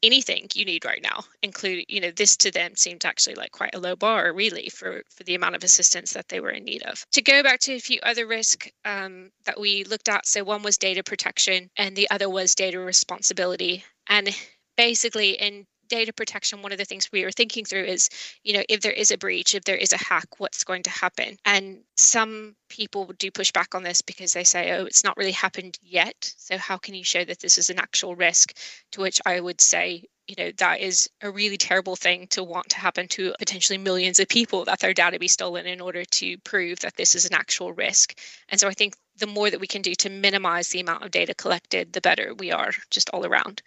anything 0.02 0.48
you 0.54 0.64
need 0.64 0.84
right 0.84 1.02
now 1.02 1.22
including 1.42 1.84
you 1.88 2.00
know 2.00 2.10
this 2.10 2.36
to 2.36 2.50
them 2.50 2.74
seemed 2.74 3.04
actually 3.04 3.34
like 3.34 3.52
quite 3.52 3.74
a 3.74 3.78
low 3.78 3.96
bar 3.96 4.32
really 4.32 4.68
for 4.68 5.02
for 5.10 5.24
the 5.24 5.34
amount 5.34 5.54
of 5.54 5.64
assistance 5.64 6.12
that 6.12 6.28
they 6.28 6.40
were 6.40 6.50
in 6.50 6.64
need 6.64 6.82
of. 6.82 7.04
To 7.12 7.22
go 7.22 7.42
back 7.42 7.60
to 7.60 7.74
a 7.74 7.80
few 7.80 8.00
other 8.02 8.26
risks 8.26 8.68
um, 8.84 9.30
that 9.44 9.60
we 9.60 9.84
looked 9.84 10.08
at 10.08 10.26
so 10.26 10.44
one 10.44 10.62
was 10.62 10.78
data 10.78 11.02
protection 11.02 11.70
and 11.76 11.96
the 11.96 12.10
other 12.10 12.28
was 12.28 12.54
data 12.54 12.78
responsibility. 12.78 13.84
And 14.08 14.28
basically 14.76 15.30
in 15.32 15.66
data 15.88 16.12
protection, 16.12 16.62
one 16.62 16.72
of 16.72 16.78
the 16.78 16.84
things 16.84 17.08
we 17.12 17.24
were 17.24 17.30
thinking 17.30 17.64
through 17.64 17.84
is, 17.84 18.08
you 18.42 18.54
know, 18.54 18.62
if 18.68 18.80
there 18.80 18.92
is 18.92 19.10
a 19.10 19.18
breach, 19.18 19.54
if 19.54 19.64
there 19.64 19.76
is 19.76 19.92
a 19.92 19.98
hack, 19.98 20.26
what's 20.38 20.64
going 20.64 20.82
to 20.84 20.90
happen? 20.90 21.36
And 21.44 21.80
some 21.96 22.56
people 22.68 23.12
do 23.18 23.30
push 23.30 23.52
back 23.52 23.74
on 23.74 23.82
this 23.82 24.02
because 24.02 24.32
they 24.32 24.44
say, 24.44 24.72
oh, 24.72 24.84
it's 24.84 25.04
not 25.04 25.16
really 25.16 25.32
happened 25.32 25.78
yet. 25.82 26.32
So 26.36 26.56
how 26.58 26.76
can 26.78 26.94
you 26.94 27.04
show 27.04 27.24
that 27.24 27.40
this 27.40 27.58
is 27.58 27.70
an 27.70 27.78
actual 27.78 28.16
risk? 28.16 28.56
To 28.92 29.00
which 29.00 29.20
I 29.26 29.40
would 29.40 29.60
say, 29.60 30.04
you 30.26 30.34
know, 30.38 30.52
that 30.58 30.80
is 30.80 31.10
a 31.20 31.30
really 31.30 31.56
terrible 31.56 31.96
thing 31.96 32.26
to 32.28 32.44
want 32.44 32.70
to 32.70 32.78
happen 32.78 33.08
to 33.08 33.34
potentially 33.38 33.78
millions 33.78 34.20
of 34.20 34.28
people 34.28 34.64
that 34.64 34.80
their 34.80 34.94
data 34.94 35.18
be 35.18 35.28
stolen 35.28 35.66
in 35.66 35.80
order 35.80 36.04
to 36.04 36.38
prove 36.38 36.80
that 36.80 36.96
this 36.96 37.14
is 37.14 37.26
an 37.26 37.34
actual 37.34 37.72
risk. 37.72 38.18
And 38.48 38.60
so 38.60 38.68
I 38.68 38.72
think 38.72 38.94
the 39.16 39.26
more 39.26 39.50
that 39.50 39.60
we 39.60 39.66
can 39.66 39.82
do 39.82 39.94
to 39.96 40.10
minimize 40.10 40.68
the 40.68 40.80
amount 40.80 41.04
of 41.04 41.10
data 41.10 41.34
collected, 41.34 41.92
the 41.92 42.00
better 42.00 42.34
we 42.34 42.52
are 42.52 42.70
just 42.90 43.10
all 43.10 43.26
around. 43.26 43.62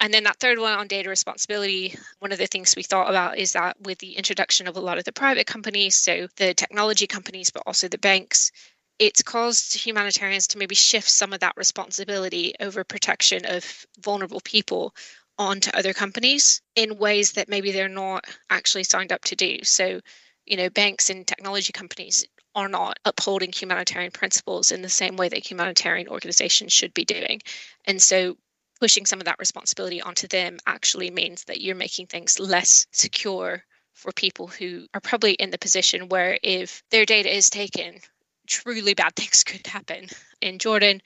And 0.00 0.12
then 0.12 0.24
that 0.24 0.38
third 0.38 0.58
one 0.58 0.72
on 0.78 0.86
data 0.86 1.08
responsibility, 1.08 1.96
one 2.18 2.32
of 2.32 2.38
the 2.38 2.46
things 2.46 2.74
we 2.76 2.82
thought 2.82 3.08
about 3.08 3.38
is 3.38 3.52
that 3.52 3.80
with 3.80 3.98
the 3.98 4.16
introduction 4.16 4.66
of 4.66 4.76
a 4.76 4.80
lot 4.80 4.98
of 4.98 5.04
the 5.04 5.12
private 5.12 5.46
companies, 5.46 5.94
so 5.96 6.28
the 6.36 6.54
technology 6.54 7.06
companies, 7.06 7.50
but 7.50 7.62
also 7.66 7.88
the 7.88 7.98
banks, 7.98 8.50
it's 8.98 9.22
caused 9.22 9.74
humanitarians 9.74 10.46
to 10.48 10.58
maybe 10.58 10.74
shift 10.74 11.08
some 11.08 11.32
of 11.32 11.40
that 11.40 11.56
responsibility 11.56 12.54
over 12.60 12.84
protection 12.84 13.44
of 13.46 13.86
vulnerable 14.00 14.40
people 14.40 14.94
onto 15.38 15.70
other 15.74 15.92
companies 15.92 16.62
in 16.76 16.98
ways 16.98 17.32
that 17.32 17.48
maybe 17.48 17.72
they're 17.72 17.88
not 17.88 18.24
actually 18.50 18.84
signed 18.84 19.12
up 19.12 19.22
to 19.22 19.36
do. 19.36 19.58
So, 19.64 20.00
you 20.44 20.56
know, 20.56 20.70
banks 20.70 21.10
and 21.10 21.26
technology 21.26 21.72
companies 21.72 22.24
are 22.54 22.68
not 22.68 22.98
upholding 23.04 23.52
humanitarian 23.52 24.12
principles 24.12 24.70
in 24.70 24.82
the 24.82 24.88
same 24.88 25.16
way 25.16 25.28
that 25.28 25.50
humanitarian 25.50 26.06
organizations 26.06 26.72
should 26.72 26.94
be 26.94 27.04
doing. 27.04 27.40
And 27.84 28.00
so 28.00 28.36
pushing 28.80 29.06
some 29.06 29.20
of 29.20 29.26
that 29.26 29.38
responsibility 29.38 30.02
onto 30.02 30.28
them 30.28 30.58
actually 30.66 31.10
means 31.10 31.44
that 31.44 31.60
you're 31.60 31.76
making 31.76 32.06
things 32.06 32.38
less 32.38 32.86
secure 32.92 33.64
for 33.92 34.12
people 34.12 34.48
who 34.48 34.86
are 34.92 35.00
probably 35.00 35.32
in 35.32 35.50
the 35.50 35.58
position 35.58 36.08
where 36.08 36.38
if 36.42 36.82
their 36.90 37.06
data 37.06 37.34
is 37.34 37.48
taken, 37.48 38.00
truly 38.46 38.94
bad 38.94 39.14
things 39.16 39.44
could 39.44 39.66
happen. 39.66 40.08
In 40.40 40.58
Jordan, 40.58 41.00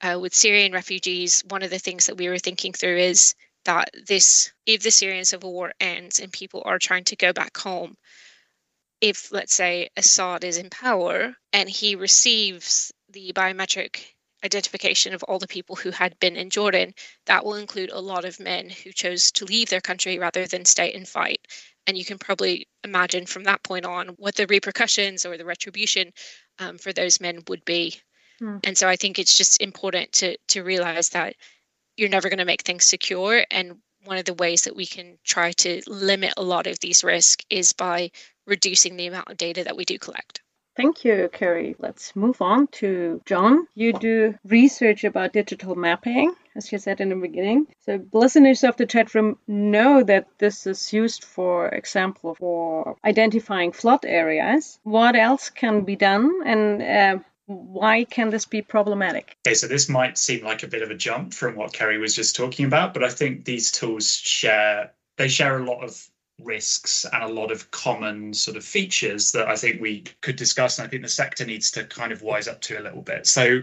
uh, 0.00 0.18
with 0.20 0.34
Syrian 0.34 0.72
refugees, 0.72 1.42
one 1.48 1.62
of 1.62 1.70
the 1.70 1.78
things 1.78 2.06
that 2.06 2.16
we 2.16 2.28
were 2.28 2.38
thinking 2.38 2.72
through 2.72 2.98
is 2.98 3.34
that 3.64 3.90
this, 4.06 4.52
if 4.66 4.82
the 4.82 4.90
Syrian 4.90 5.24
civil 5.24 5.52
war 5.52 5.72
ends 5.80 6.20
and 6.20 6.32
people 6.32 6.62
are 6.66 6.78
trying 6.78 7.04
to 7.04 7.16
go 7.16 7.32
back 7.32 7.56
home, 7.56 7.96
if 9.00 9.32
let's 9.32 9.54
say 9.54 9.90
Assad 9.96 10.44
is 10.44 10.58
in 10.58 10.70
power 10.70 11.34
and 11.52 11.68
he 11.68 11.94
receives 11.94 12.92
the 13.10 13.32
biometric 13.32 14.13
identification 14.44 15.14
of 15.14 15.22
all 15.22 15.38
the 15.38 15.46
people 15.46 15.74
who 15.74 15.90
had 15.90 16.18
been 16.20 16.36
in 16.36 16.50
Jordan, 16.50 16.94
that 17.26 17.44
will 17.44 17.54
include 17.54 17.90
a 17.90 18.00
lot 18.00 18.24
of 18.24 18.38
men 18.38 18.68
who 18.68 18.92
chose 18.92 19.30
to 19.32 19.44
leave 19.44 19.70
their 19.70 19.80
country 19.80 20.18
rather 20.18 20.46
than 20.46 20.64
stay 20.64 20.92
and 20.92 21.08
fight. 21.08 21.46
And 21.86 21.96
you 21.96 22.04
can 22.04 22.18
probably 22.18 22.68
imagine 22.82 23.26
from 23.26 23.44
that 23.44 23.62
point 23.62 23.84
on 23.84 24.08
what 24.08 24.34
the 24.34 24.46
repercussions 24.46 25.24
or 25.24 25.36
the 25.36 25.44
retribution 25.44 26.12
um, 26.58 26.78
for 26.78 26.92
those 26.92 27.20
men 27.20 27.42
would 27.48 27.64
be. 27.64 28.00
Mm. 28.40 28.60
And 28.64 28.76
so 28.76 28.88
I 28.88 28.96
think 28.96 29.18
it's 29.18 29.36
just 29.36 29.60
important 29.60 30.12
to 30.12 30.36
to 30.48 30.62
realize 30.62 31.10
that 31.10 31.36
you're 31.96 32.08
never 32.08 32.28
going 32.28 32.38
to 32.38 32.44
make 32.44 32.62
things 32.62 32.84
secure. 32.84 33.44
And 33.50 33.76
one 34.04 34.18
of 34.18 34.24
the 34.24 34.34
ways 34.34 34.62
that 34.62 34.76
we 34.76 34.86
can 34.86 35.18
try 35.24 35.52
to 35.52 35.82
limit 35.86 36.34
a 36.36 36.42
lot 36.42 36.66
of 36.66 36.80
these 36.80 37.04
risks 37.04 37.44
is 37.48 37.72
by 37.72 38.10
reducing 38.46 38.96
the 38.96 39.06
amount 39.06 39.30
of 39.30 39.36
data 39.36 39.64
that 39.64 39.76
we 39.76 39.84
do 39.84 39.98
collect. 39.98 40.42
Thank 40.76 41.04
you, 41.04 41.28
Kerrie. 41.32 41.76
Let's 41.78 42.16
move 42.16 42.42
on 42.42 42.66
to 42.78 43.20
John. 43.26 43.66
You 43.74 43.92
do 43.92 44.34
research 44.44 45.04
about 45.04 45.32
digital 45.32 45.76
mapping, 45.76 46.34
as 46.56 46.72
you 46.72 46.78
said 46.78 47.00
in 47.00 47.10
the 47.10 47.16
beginning. 47.16 47.68
So 47.86 48.04
listeners 48.12 48.64
of 48.64 48.76
the 48.76 48.86
CHAtroom 48.86 49.38
know 49.46 50.02
that 50.02 50.26
this 50.38 50.66
is 50.66 50.92
used, 50.92 51.24
for 51.24 51.68
example, 51.68 52.34
for 52.34 52.96
identifying 53.04 53.72
flood 53.72 54.04
areas. 54.04 54.80
What 54.82 55.14
else 55.14 55.50
can 55.50 55.82
be 55.82 55.94
done, 55.94 56.30
and 56.44 56.82
uh, 56.82 57.24
why 57.46 58.04
can 58.04 58.30
this 58.30 58.46
be 58.46 58.62
problematic? 58.62 59.36
Okay, 59.46 59.54
so 59.54 59.68
this 59.68 59.88
might 59.88 60.18
seem 60.18 60.44
like 60.44 60.64
a 60.64 60.68
bit 60.68 60.82
of 60.82 60.90
a 60.90 60.96
jump 60.96 61.34
from 61.34 61.54
what 61.54 61.72
Kerrie 61.72 61.98
was 61.98 62.16
just 62.16 62.34
talking 62.34 62.66
about, 62.66 62.94
but 62.94 63.04
I 63.04 63.10
think 63.10 63.44
these 63.44 63.70
tools 63.70 64.16
share 64.16 64.92
they 65.16 65.28
share 65.28 65.58
a 65.58 65.64
lot 65.64 65.84
of 65.84 66.10
risks 66.40 67.06
and 67.12 67.22
a 67.22 67.28
lot 67.28 67.50
of 67.50 67.70
common 67.70 68.34
sort 68.34 68.56
of 68.56 68.64
features 68.64 69.32
that 69.32 69.48
I 69.48 69.56
think 69.56 69.80
we 69.80 70.04
could 70.20 70.36
discuss. 70.36 70.78
And 70.78 70.86
I 70.86 70.90
think 70.90 71.02
the 71.02 71.08
sector 71.08 71.44
needs 71.44 71.70
to 71.72 71.84
kind 71.84 72.12
of 72.12 72.22
wise 72.22 72.48
up 72.48 72.60
to 72.62 72.78
a 72.78 72.82
little 72.82 73.02
bit. 73.02 73.26
So, 73.26 73.62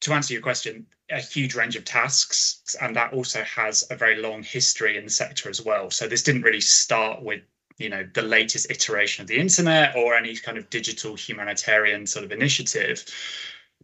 to 0.00 0.12
answer 0.12 0.32
your 0.32 0.42
question, 0.42 0.86
a 1.10 1.20
huge 1.20 1.54
range 1.54 1.74
of 1.74 1.84
tasks, 1.84 2.76
and 2.80 2.94
that 2.94 3.12
also 3.12 3.42
has 3.42 3.84
a 3.90 3.96
very 3.96 4.20
long 4.20 4.42
history 4.42 4.96
in 4.96 5.04
the 5.04 5.10
sector 5.10 5.48
as 5.48 5.60
well. 5.62 5.90
So, 5.90 6.06
this 6.06 6.22
didn't 6.22 6.42
really 6.42 6.60
start 6.60 7.22
with 7.22 7.42
you 7.78 7.88
know 7.88 8.06
the 8.12 8.22
latest 8.22 8.70
iteration 8.70 9.22
of 9.22 9.28
the 9.28 9.38
internet 9.38 9.96
or 9.96 10.14
any 10.14 10.36
kind 10.36 10.58
of 10.58 10.68
digital 10.68 11.14
humanitarian 11.14 12.06
sort 12.06 12.24
of 12.24 12.32
initiative 12.32 13.04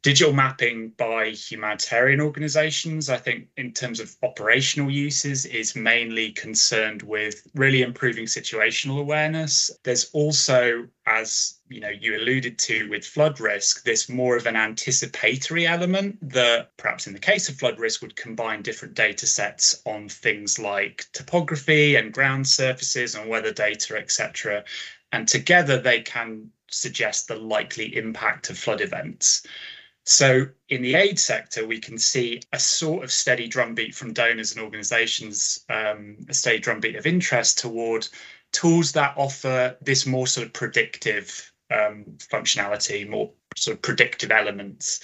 digital 0.04 0.34
mapping 0.34 0.90
by 0.98 1.30
humanitarian 1.30 2.20
organizations, 2.20 3.08
I 3.08 3.16
think, 3.16 3.48
in 3.56 3.72
terms 3.72 4.00
of 4.00 4.14
operational 4.22 4.90
uses, 4.90 5.46
is 5.46 5.74
mainly 5.74 6.30
concerned 6.32 7.00
with 7.02 7.42
really 7.54 7.80
improving 7.80 8.26
situational 8.26 9.00
awareness. 9.00 9.70
There's 9.82 10.10
also, 10.12 10.86
as 11.06 11.58
you 11.70 11.80
know, 11.80 11.88
you 11.88 12.18
alluded 12.18 12.58
to 12.58 12.86
with 12.90 13.06
flood 13.06 13.40
risk, 13.40 13.82
this 13.84 14.10
more 14.10 14.36
of 14.36 14.44
an 14.44 14.56
anticipatory 14.56 15.66
element 15.66 16.18
that 16.20 16.76
perhaps 16.76 17.06
in 17.06 17.14
the 17.14 17.18
case 17.18 17.48
of 17.48 17.56
flood 17.56 17.78
risk 17.78 18.02
would 18.02 18.14
combine 18.14 18.60
different 18.60 18.92
data 18.92 19.26
sets 19.26 19.80
on 19.86 20.10
things 20.10 20.58
like 20.58 21.06
topography 21.14 21.96
and 21.96 22.12
ground 22.12 22.46
surfaces 22.46 23.14
and 23.14 23.30
weather 23.30 23.52
data, 23.52 23.96
etc. 23.96 24.64
And 25.12 25.26
together 25.26 25.80
they 25.80 26.02
can 26.02 26.50
suggest 26.68 27.26
the 27.26 27.36
likely 27.36 27.96
impact 27.96 28.50
of 28.50 28.58
flood 28.58 28.82
events. 28.82 29.46
So, 30.06 30.48
in 30.68 30.82
the 30.82 30.96
aid 30.96 31.18
sector, 31.18 31.66
we 31.66 31.80
can 31.80 31.96
see 31.96 32.42
a 32.52 32.58
sort 32.58 33.04
of 33.04 33.10
steady 33.10 33.48
drumbeat 33.48 33.94
from 33.94 34.12
donors 34.12 34.52
and 34.52 34.62
organizations, 34.62 35.64
um, 35.70 36.18
a 36.28 36.34
steady 36.34 36.58
drumbeat 36.58 36.96
of 36.96 37.06
interest 37.06 37.58
toward 37.58 38.06
tools 38.52 38.92
that 38.92 39.14
offer 39.16 39.76
this 39.80 40.04
more 40.04 40.26
sort 40.26 40.46
of 40.46 40.52
predictive 40.52 41.50
um, 41.72 42.04
functionality, 42.18 43.08
more 43.08 43.32
sort 43.56 43.76
of 43.76 43.82
predictive 43.82 44.30
elements, 44.30 45.00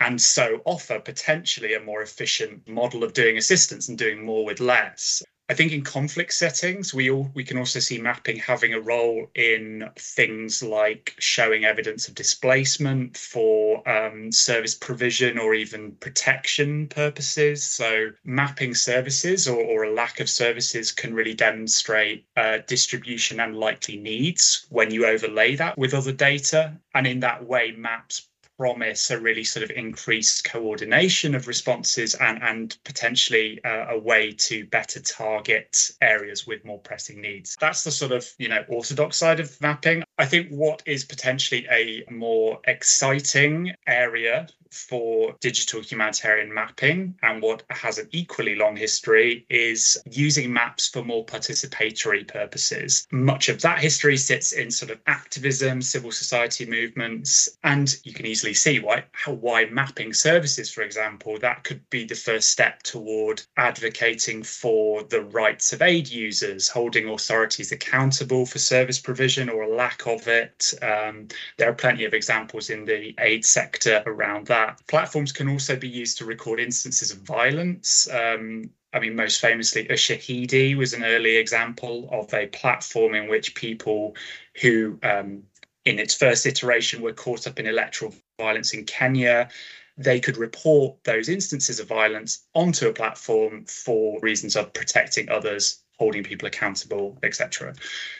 and 0.00 0.20
so 0.20 0.62
offer 0.64 0.98
potentially 0.98 1.74
a 1.74 1.80
more 1.80 2.00
efficient 2.00 2.66
model 2.66 3.04
of 3.04 3.12
doing 3.12 3.36
assistance 3.36 3.88
and 3.88 3.98
doing 3.98 4.24
more 4.24 4.46
with 4.46 4.60
less. 4.60 5.22
I 5.50 5.54
think 5.54 5.72
in 5.72 5.82
conflict 5.82 6.32
settings, 6.32 6.94
we 6.94 7.10
all 7.10 7.28
we 7.34 7.42
can 7.42 7.58
also 7.58 7.80
see 7.80 8.00
mapping 8.00 8.36
having 8.36 8.72
a 8.72 8.78
role 8.78 9.26
in 9.34 9.90
things 9.96 10.62
like 10.62 11.16
showing 11.18 11.64
evidence 11.64 12.06
of 12.06 12.14
displacement 12.14 13.16
for 13.16 13.82
um, 13.88 14.30
service 14.30 14.76
provision 14.76 15.38
or 15.38 15.54
even 15.54 15.96
protection 15.96 16.86
purposes. 16.86 17.64
So 17.64 18.10
mapping 18.22 18.74
services 18.74 19.48
or, 19.48 19.60
or 19.60 19.82
a 19.82 19.92
lack 19.92 20.20
of 20.20 20.30
services 20.30 20.92
can 20.92 21.14
really 21.14 21.34
demonstrate 21.34 22.26
uh, 22.36 22.58
distribution 22.68 23.40
and 23.40 23.56
likely 23.56 23.96
needs 23.96 24.68
when 24.70 24.92
you 24.92 25.04
overlay 25.04 25.56
that 25.56 25.76
with 25.76 25.94
other 25.94 26.12
data. 26.12 26.78
And 26.94 27.08
in 27.08 27.18
that 27.20 27.44
way, 27.44 27.72
maps 27.72 28.29
promise 28.60 29.10
a 29.10 29.18
really 29.18 29.42
sort 29.42 29.62
of 29.62 29.70
increased 29.70 30.44
coordination 30.44 31.34
of 31.34 31.48
responses 31.48 32.14
and, 32.16 32.42
and 32.42 32.76
potentially 32.84 33.58
uh, 33.64 33.86
a 33.88 33.98
way 33.98 34.32
to 34.32 34.66
better 34.66 35.00
target 35.00 35.90
areas 36.02 36.46
with 36.46 36.62
more 36.62 36.78
pressing 36.78 37.22
needs. 37.22 37.56
That's 37.58 37.84
the 37.84 37.90
sort 37.90 38.12
of, 38.12 38.28
you 38.36 38.48
know, 38.48 38.62
orthodox 38.68 39.16
side 39.16 39.40
of 39.40 39.58
mapping. 39.62 40.02
I 40.20 40.26
think 40.26 40.50
what 40.50 40.82
is 40.84 41.02
potentially 41.02 41.66
a 41.70 42.04
more 42.10 42.60
exciting 42.66 43.72
area 43.86 44.48
for 44.70 45.34
digital 45.40 45.80
humanitarian 45.82 46.52
mapping 46.52 47.14
and 47.22 47.42
what 47.42 47.62
has 47.70 47.98
an 47.98 48.08
equally 48.12 48.54
long 48.54 48.76
history 48.76 49.44
is 49.48 50.00
using 50.10 50.52
maps 50.52 50.88
for 50.88 51.02
more 51.02 51.24
participatory 51.24 52.26
purposes. 52.26 53.06
Much 53.10 53.48
of 53.48 53.60
that 53.62 53.78
history 53.78 54.16
sits 54.16 54.52
in 54.52 54.70
sort 54.70 54.90
of 54.90 55.00
activism, 55.06 55.82
civil 55.82 56.12
society 56.12 56.66
movements, 56.66 57.48
and 57.64 57.96
you 58.04 58.12
can 58.12 58.26
easily 58.26 58.54
see 58.54 58.78
why 58.78 59.04
how 59.12 59.32
why 59.32 59.64
mapping 59.66 60.12
services, 60.12 60.70
for 60.70 60.82
example, 60.82 61.38
that 61.38 61.64
could 61.64 61.88
be 61.90 62.04
the 62.04 62.14
first 62.14 62.50
step 62.50 62.82
toward 62.82 63.42
advocating 63.56 64.42
for 64.42 65.02
the 65.04 65.22
rights 65.22 65.72
of 65.72 65.82
aid 65.82 66.08
users, 66.08 66.68
holding 66.68 67.08
authorities 67.08 67.72
accountable 67.72 68.46
for 68.46 68.58
service 68.58 68.98
provision 68.98 69.48
or 69.48 69.62
a 69.62 69.74
lack 69.74 70.06
of 70.14 70.28
it. 70.28 70.72
Um, 70.82 71.28
there 71.56 71.68
are 71.68 71.74
plenty 71.74 72.04
of 72.04 72.14
examples 72.14 72.70
in 72.70 72.84
the 72.84 73.14
aid 73.18 73.44
sector 73.44 74.02
around 74.06 74.46
that. 74.46 74.80
Platforms 74.86 75.32
can 75.32 75.48
also 75.48 75.76
be 75.76 75.88
used 75.88 76.18
to 76.18 76.24
record 76.24 76.60
instances 76.60 77.10
of 77.10 77.18
violence. 77.18 78.08
Um, 78.12 78.70
I 78.92 78.98
mean, 78.98 79.14
most 79.14 79.40
famously, 79.40 79.84
Ushahidi 79.84 80.76
was 80.76 80.94
an 80.94 81.04
early 81.04 81.36
example 81.36 82.08
of 82.10 82.32
a 82.34 82.48
platform 82.48 83.14
in 83.14 83.28
which 83.28 83.54
people 83.54 84.16
who, 84.60 84.98
um, 85.02 85.44
in 85.84 85.98
its 85.98 86.14
first 86.14 86.44
iteration, 86.46 87.00
were 87.00 87.12
caught 87.12 87.46
up 87.46 87.58
in 87.58 87.66
electoral 87.66 88.14
violence 88.38 88.74
in 88.74 88.84
Kenya. 88.84 89.48
They 89.96 90.18
could 90.18 90.36
report 90.36 91.04
those 91.04 91.28
instances 91.28 91.78
of 91.78 91.88
violence 91.88 92.46
onto 92.54 92.88
a 92.88 92.92
platform 92.92 93.64
for 93.66 94.18
reasons 94.20 94.56
of 94.56 94.72
protecting 94.72 95.28
others 95.28 95.82
holding 96.00 96.24
people 96.24 96.48
accountable, 96.48 97.18
etc. 97.22 97.74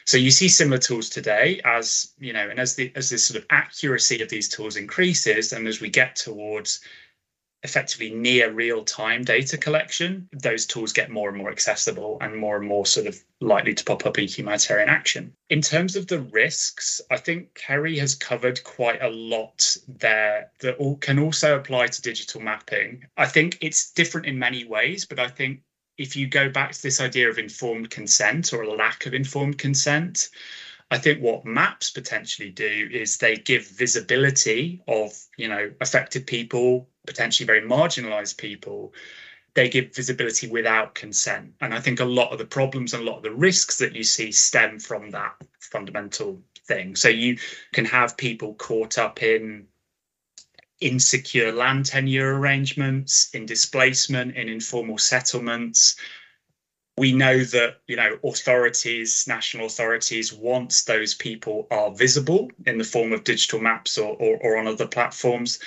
So 0.05 0.19
you 0.19 0.31
see 0.31 0.49
similar 0.49 0.77
tools 0.77 1.09
today 1.09 1.63
as 1.65 2.13
you 2.21 2.35
know, 2.35 2.47
and 2.51 2.61
as 2.61 2.77
the 2.77 2.93
as 2.95 3.09
this 3.09 3.25
sort 3.25 3.39
of 3.41 3.47
accuracy 3.51 4.23
of 4.23 4.29
these 4.29 4.51
tools 4.51 4.77
increases, 4.77 5.55
and 5.55 5.67
as 5.67 5.81
we 5.81 5.89
get 5.89 6.15
towards 6.15 6.81
effectively 7.63 8.11
near 8.11 8.51
real 8.53 8.85
time 8.85 9.23
data 9.23 9.57
collection, 9.57 10.29
those 10.33 10.67
tools 10.67 10.93
get 10.93 11.11
more 11.11 11.31
and 11.31 11.39
more 11.39 11.51
accessible 11.51 12.19
and 12.21 12.37
more 12.37 12.57
and 12.57 12.67
more 12.67 12.85
sort 12.85 13.07
of 13.07 13.19
likely 13.41 13.75
to 13.75 13.85
pop 13.85 14.05
up 14.05 14.19
in 14.19 14.29
humanitarian 14.29 14.91
action. 14.91 15.33
In 15.49 15.63
terms 15.63 15.97
of 15.97 16.07
the 16.07 16.21
risks, 16.21 17.01
I 17.11 17.17
think 17.17 17.55
Kerrie 17.55 17.99
has 17.99 18.15
covered 18.15 18.63
quite 18.65 19.03
a 19.03 19.09
lot 19.09 19.77
there 19.89 20.51
that 20.61 20.77
all 20.77 20.97
can 20.97 21.19
also 21.19 21.57
apply 21.57 21.87
to 21.89 22.03
digital 22.03 22.43
mapping. 22.43 23.05
I 23.17 23.27
think 23.27 23.59
it's 23.63 23.91
different 23.93 24.27
in 24.27 24.39
many 24.39 24.65
ways, 24.65 25.07
but 25.07 25.19
I 25.19 25.29
think 25.29 25.61
if 26.01 26.17
you 26.17 26.27
go 26.27 26.49
back 26.49 26.73
to 26.73 26.83
this 26.83 26.99
idea 26.99 27.29
of 27.29 27.39
informed 27.39 27.91
consent 27.91 28.55
or 28.55 28.63
a 28.63 28.73
lack 28.73 29.05
of 29.05 29.13
informed 29.13 29.59
consent, 29.59 30.31
I 30.91 30.97
think 30.97 31.21
what 31.21 31.45
maps 31.45 31.91
potentially 31.91 32.49
do 32.49 32.89
is 32.91 33.19
they 33.19 33.37
give 33.37 33.69
visibility 33.69 34.83
of, 34.89 35.13
you 35.37 35.49
know, 35.49 35.71
affected 35.81 36.27
people, 36.27 36.89
potentially 37.07 37.47
very 37.47 37.61
marginalized 37.61 38.39
people, 38.39 38.95
they 39.53 39.69
give 39.69 39.95
visibility 39.95 40.49
without 40.49 40.95
consent. 40.95 41.53
And 41.61 41.75
I 41.75 41.81
think 41.81 42.01
a 42.01 42.05
lot 42.05 42.33
of 42.33 42.39
the 42.39 42.47
problems 42.47 42.95
and 42.95 43.03
a 43.03 43.07
lot 43.07 43.19
of 43.19 43.23
the 43.23 43.35
risks 43.35 43.77
that 43.77 43.95
you 43.95 44.03
see 44.03 44.33
stem 44.33 44.79
from 44.79 45.11
that 45.11 45.35
fundamental 45.59 46.41
thing. 46.65 46.97
So 46.97 47.09
you 47.09 47.37
can 47.75 47.85
have 47.85 48.17
people 48.17 48.55
caught 48.55 48.97
up 48.97 49.23
in 49.23 49.67
insecure 50.81 51.53
land 51.53 51.87
tenure 51.87 52.39
arrangements, 52.39 53.31
in 53.33 53.47
displacement, 53.47 54.37
in 54.37 54.49
informal 54.49 54.99
settlements. 54.99 55.97
We 56.97 57.13
know 57.13 57.39
that 57.39 57.81
you 57.87 57.97
know 57.97 58.19
authorities, 58.25 59.25
national 59.27 59.67
authorities, 59.67 60.33
once 60.33 60.85
those 60.85 61.15
people 61.15 61.67
are 61.71 61.91
visible 61.91 62.51
in 62.67 62.79
the 62.79 62.85
form 62.85 63.13
of 63.13 63.25
digital 63.25 63.61
maps 63.61 63.97
or, 63.97 64.17
or, 64.17 64.37
or 64.39 64.57
on 64.59 64.67
other 64.67 64.87
platforms, 64.87 65.61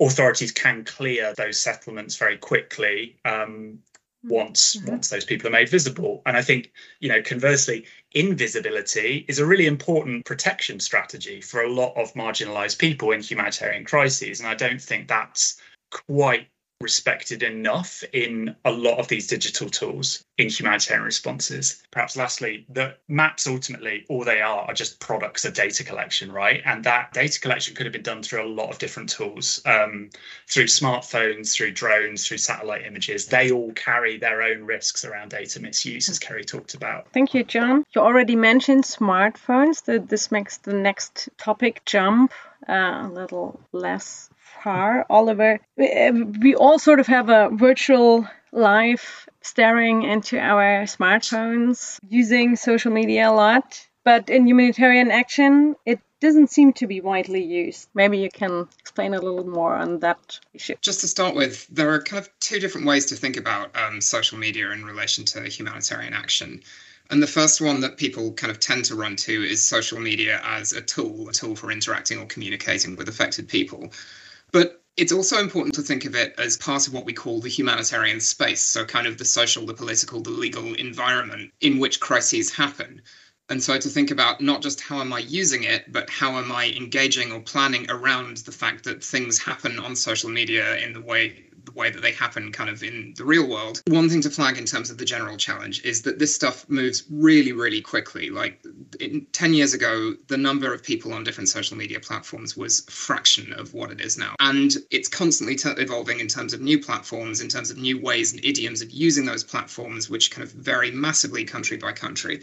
authorities 0.00 0.52
can 0.52 0.84
clear 0.84 1.34
those 1.36 1.60
settlements 1.60 2.16
very 2.16 2.36
quickly 2.36 3.16
um, 3.24 3.78
once 4.24 4.76
mm-hmm. 4.76 4.90
once 4.90 5.08
those 5.08 5.24
people 5.24 5.48
are 5.48 5.52
made 5.52 5.68
visible. 5.68 6.22
And 6.26 6.36
i 6.36 6.42
think 6.42 6.72
you 7.00 7.08
know 7.08 7.22
conversely 7.22 7.86
invisibility 8.12 9.24
is 9.28 9.38
a 9.38 9.46
really 9.46 9.66
important 9.66 10.24
protection 10.24 10.80
strategy 10.80 11.40
for 11.40 11.62
a 11.62 11.72
lot 11.72 11.96
of 11.96 12.12
marginalized 12.14 12.78
people 12.78 13.12
in 13.12 13.20
humanitarian 13.20 13.84
crises. 13.84 14.40
And 14.40 14.48
i 14.48 14.54
don't 14.54 14.80
think 14.80 15.08
that's 15.08 15.60
quite 15.90 16.48
respected 16.82 17.42
enough 17.42 18.02
in 18.12 18.54
a 18.64 18.70
lot 18.70 18.98
of 18.98 19.08
these 19.08 19.26
digital 19.26 19.70
tools 19.70 20.24
in 20.36 20.48
humanitarian 20.48 21.04
responses. 21.04 21.82
Perhaps 21.90 22.16
lastly, 22.16 22.66
that 22.70 22.98
maps 23.08 23.46
ultimately, 23.46 24.04
all 24.08 24.24
they 24.24 24.40
are 24.40 24.62
are 24.62 24.74
just 24.74 25.00
products 25.00 25.44
of 25.44 25.54
data 25.54 25.84
collection, 25.84 26.32
right? 26.32 26.60
And 26.64 26.84
that 26.84 27.12
data 27.12 27.40
collection 27.40 27.74
could 27.74 27.86
have 27.86 27.92
been 27.92 28.02
done 28.02 28.22
through 28.22 28.44
a 28.44 28.48
lot 28.48 28.70
of 28.70 28.78
different 28.78 29.08
tools, 29.08 29.62
um, 29.64 30.10
through 30.48 30.64
smartphones, 30.64 31.54
through 31.54 31.72
drones, 31.72 32.26
through 32.26 32.38
satellite 32.38 32.84
images. 32.84 33.26
They 33.26 33.50
all 33.50 33.72
carry 33.72 34.18
their 34.18 34.42
own 34.42 34.64
risks 34.64 35.04
around 35.04 35.30
data 35.30 35.60
misuse, 35.60 36.08
as 36.08 36.18
Kerrie 36.18 36.44
talked 36.44 36.74
about. 36.74 37.08
Thank 37.12 37.34
you, 37.34 37.44
John. 37.44 37.84
You 37.94 38.00
already 38.00 38.36
mentioned 38.36 38.84
smartphones. 38.84 40.08
This 40.08 40.30
makes 40.32 40.58
the 40.58 40.74
next 40.74 41.28
topic 41.38 41.82
jump 41.84 42.32
uh, 42.68 43.02
a 43.04 43.08
little 43.08 43.60
less 43.72 44.30
car, 44.62 45.06
Oliver, 45.10 45.60
we 45.76 46.54
all 46.54 46.78
sort 46.78 47.00
of 47.00 47.06
have 47.06 47.28
a 47.28 47.50
virtual 47.52 48.26
life 48.52 49.28
staring 49.40 50.02
into 50.02 50.38
our 50.38 50.84
smartphones, 50.84 51.98
using 52.08 52.56
social 52.56 52.92
media 52.92 53.30
a 53.30 53.32
lot. 53.32 53.86
But 54.04 54.30
in 54.30 54.46
humanitarian 54.46 55.10
action, 55.10 55.76
it 55.86 56.00
doesn't 56.20 56.50
seem 56.50 56.72
to 56.74 56.86
be 56.86 57.00
widely 57.00 57.44
used. 57.44 57.88
Maybe 57.94 58.18
you 58.18 58.30
can 58.30 58.68
explain 58.80 59.14
a 59.14 59.20
little 59.20 59.46
more 59.46 59.74
on 59.74 60.00
that 60.00 60.40
issue. 60.52 60.74
Just 60.80 61.00
to 61.00 61.08
start 61.08 61.34
with, 61.34 61.66
there 61.68 61.92
are 61.92 62.02
kind 62.02 62.20
of 62.20 62.30
two 62.40 62.58
different 62.58 62.86
ways 62.86 63.06
to 63.06 63.16
think 63.16 63.36
about 63.36 63.76
um, 63.76 64.00
social 64.00 64.38
media 64.38 64.70
in 64.70 64.84
relation 64.84 65.24
to 65.26 65.42
humanitarian 65.48 66.14
action. 66.14 66.62
And 67.10 67.22
the 67.22 67.26
first 67.26 67.60
one 67.60 67.80
that 67.80 67.96
people 67.96 68.32
kind 68.32 68.50
of 68.50 68.58
tend 68.58 68.86
to 68.86 68.94
run 68.94 69.16
to 69.16 69.32
is 69.32 69.66
social 69.66 70.00
media 70.00 70.40
as 70.44 70.72
a 70.72 70.80
tool, 70.80 71.28
a 71.28 71.32
tool 71.32 71.54
for 71.54 71.70
interacting 71.70 72.18
or 72.18 72.26
communicating 72.26 72.96
with 72.96 73.08
affected 73.08 73.48
people. 73.48 73.92
But 74.52 74.84
it's 74.96 75.12
also 75.12 75.40
important 75.40 75.74
to 75.76 75.82
think 75.82 76.04
of 76.04 76.14
it 76.14 76.34
as 76.38 76.58
part 76.58 76.86
of 76.86 76.92
what 76.92 77.06
we 77.06 77.14
call 77.14 77.40
the 77.40 77.48
humanitarian 77.48 78.20
space, 78.20 78.62
so 78.62 78.84
kind 78.84 79.06
of 79.06 79.16
the 79.16 79.24
social, 79.24 79.64
the 79.64 79.74
political, 79.74 80.20
the 80.20 80.30
legal 80.30 80.74
environment 80.74 81.52
in 81.60 81.78
which 81.78 82.00
crises 82.00 82.52
happen. 82.52 83.00
And 83.48 83.62
so 83.62 83.78
to 83.78 83.88
think 83.88 84.10
about 84.10 84.40
not 84.40 84.62
just 84.62 84.80
how 84.80 85.00
am 85.00 85.12
I 85.12 85.20
using 85.20 85.64
it, 85.64 85.90
but 85.90 86.10
how 86.10 86.38
am 86.38 86.52
I 86.52 86.70
engaging 86.70 87.32
or 87.32 87.40
planning 87.40 87.90
around 87.90 88.38
the 88.38 88.52
fact 88.52 88.84
that 88.84 89.02
things 89.02 89.38
happen 89.38 89.78
on 89.78 89.96
social 89.96 90.30
media 90.30 90.76
in 90.76 90.92
the 90.92 91.00
way 91.00 91.46
the 91.64 91.72
way 91.72 91.90
that 91.90 92.02
they 92.02 92.12
happen 92.12 92.52
kind 92.52 92.70
of 92.70 92.82
in 92.82 93.14
the 93.16 93.24
real 93.24 93.48
world. 93.48 93.82
One 93.88 94.08
thing 94.08 94.20
to 94.22 94.30
flag 94.30 94.58
in 94.58 94.64
terms 94.64 94.90
of 94.90 94.98
the 94.98 95.04
general 95.04 95.36
challenge 95.36 95.84
is 95.84 96.02
that 96.02 96.18
this 96.18 96.34
stuff 96.34 96.68
moves 96.68 97.04
really, 97.10 97.52
really 97.52 97.80
quickly. 97.80 98.30
Like 98.30 98.64
in, 99.00 99.26
10 99.32 99.54
years 99.54 99.74
ago, 99.74 100.14
the 100.28 100.36
number 100.36 100.72
of 100.72 100.82
people 100.82 101.12
on 101.12 101.24
different 101.24 101.48
social 101.48 101.76
media 101.76 102.00
platforms 102.00 102.56
was 102.56 102.86
a 102.86 102.90
fraction 102.90 103.52
of 103.52 103.74
what 103.74 103.90
it 103.90 104.00
is 104.00 104.18
now. 104.18 104.34
And 104.40 104.74
it's 104.90 105.08
constantly 105.08 105.56
t- 105.56 105.70
evolving 105.70 106.20
in 106.20 106.28
terms 106.28 106.52
of 106.54 106.60
new 106.60 106.78
platforms, 106.78 107.40
in 107.40 107.48
terms 107.48 107.70
of 107.70 107.76
new 107.76 108.00
ways 108.00 108.32
and 108.32 108.44
idioms 108.44 108.82
of 108.82 108.90
using 108.90 109.24
those 109.24 109.44
platforms, 109.44 110.10
which 110.10 110.30
kind 110.30 110.46
of 110.46 110.52
vary 110.52 110.90
massively 110.90 111.44
country 111.44 111.76
by 111.76 111.92
country. 111.92 112.40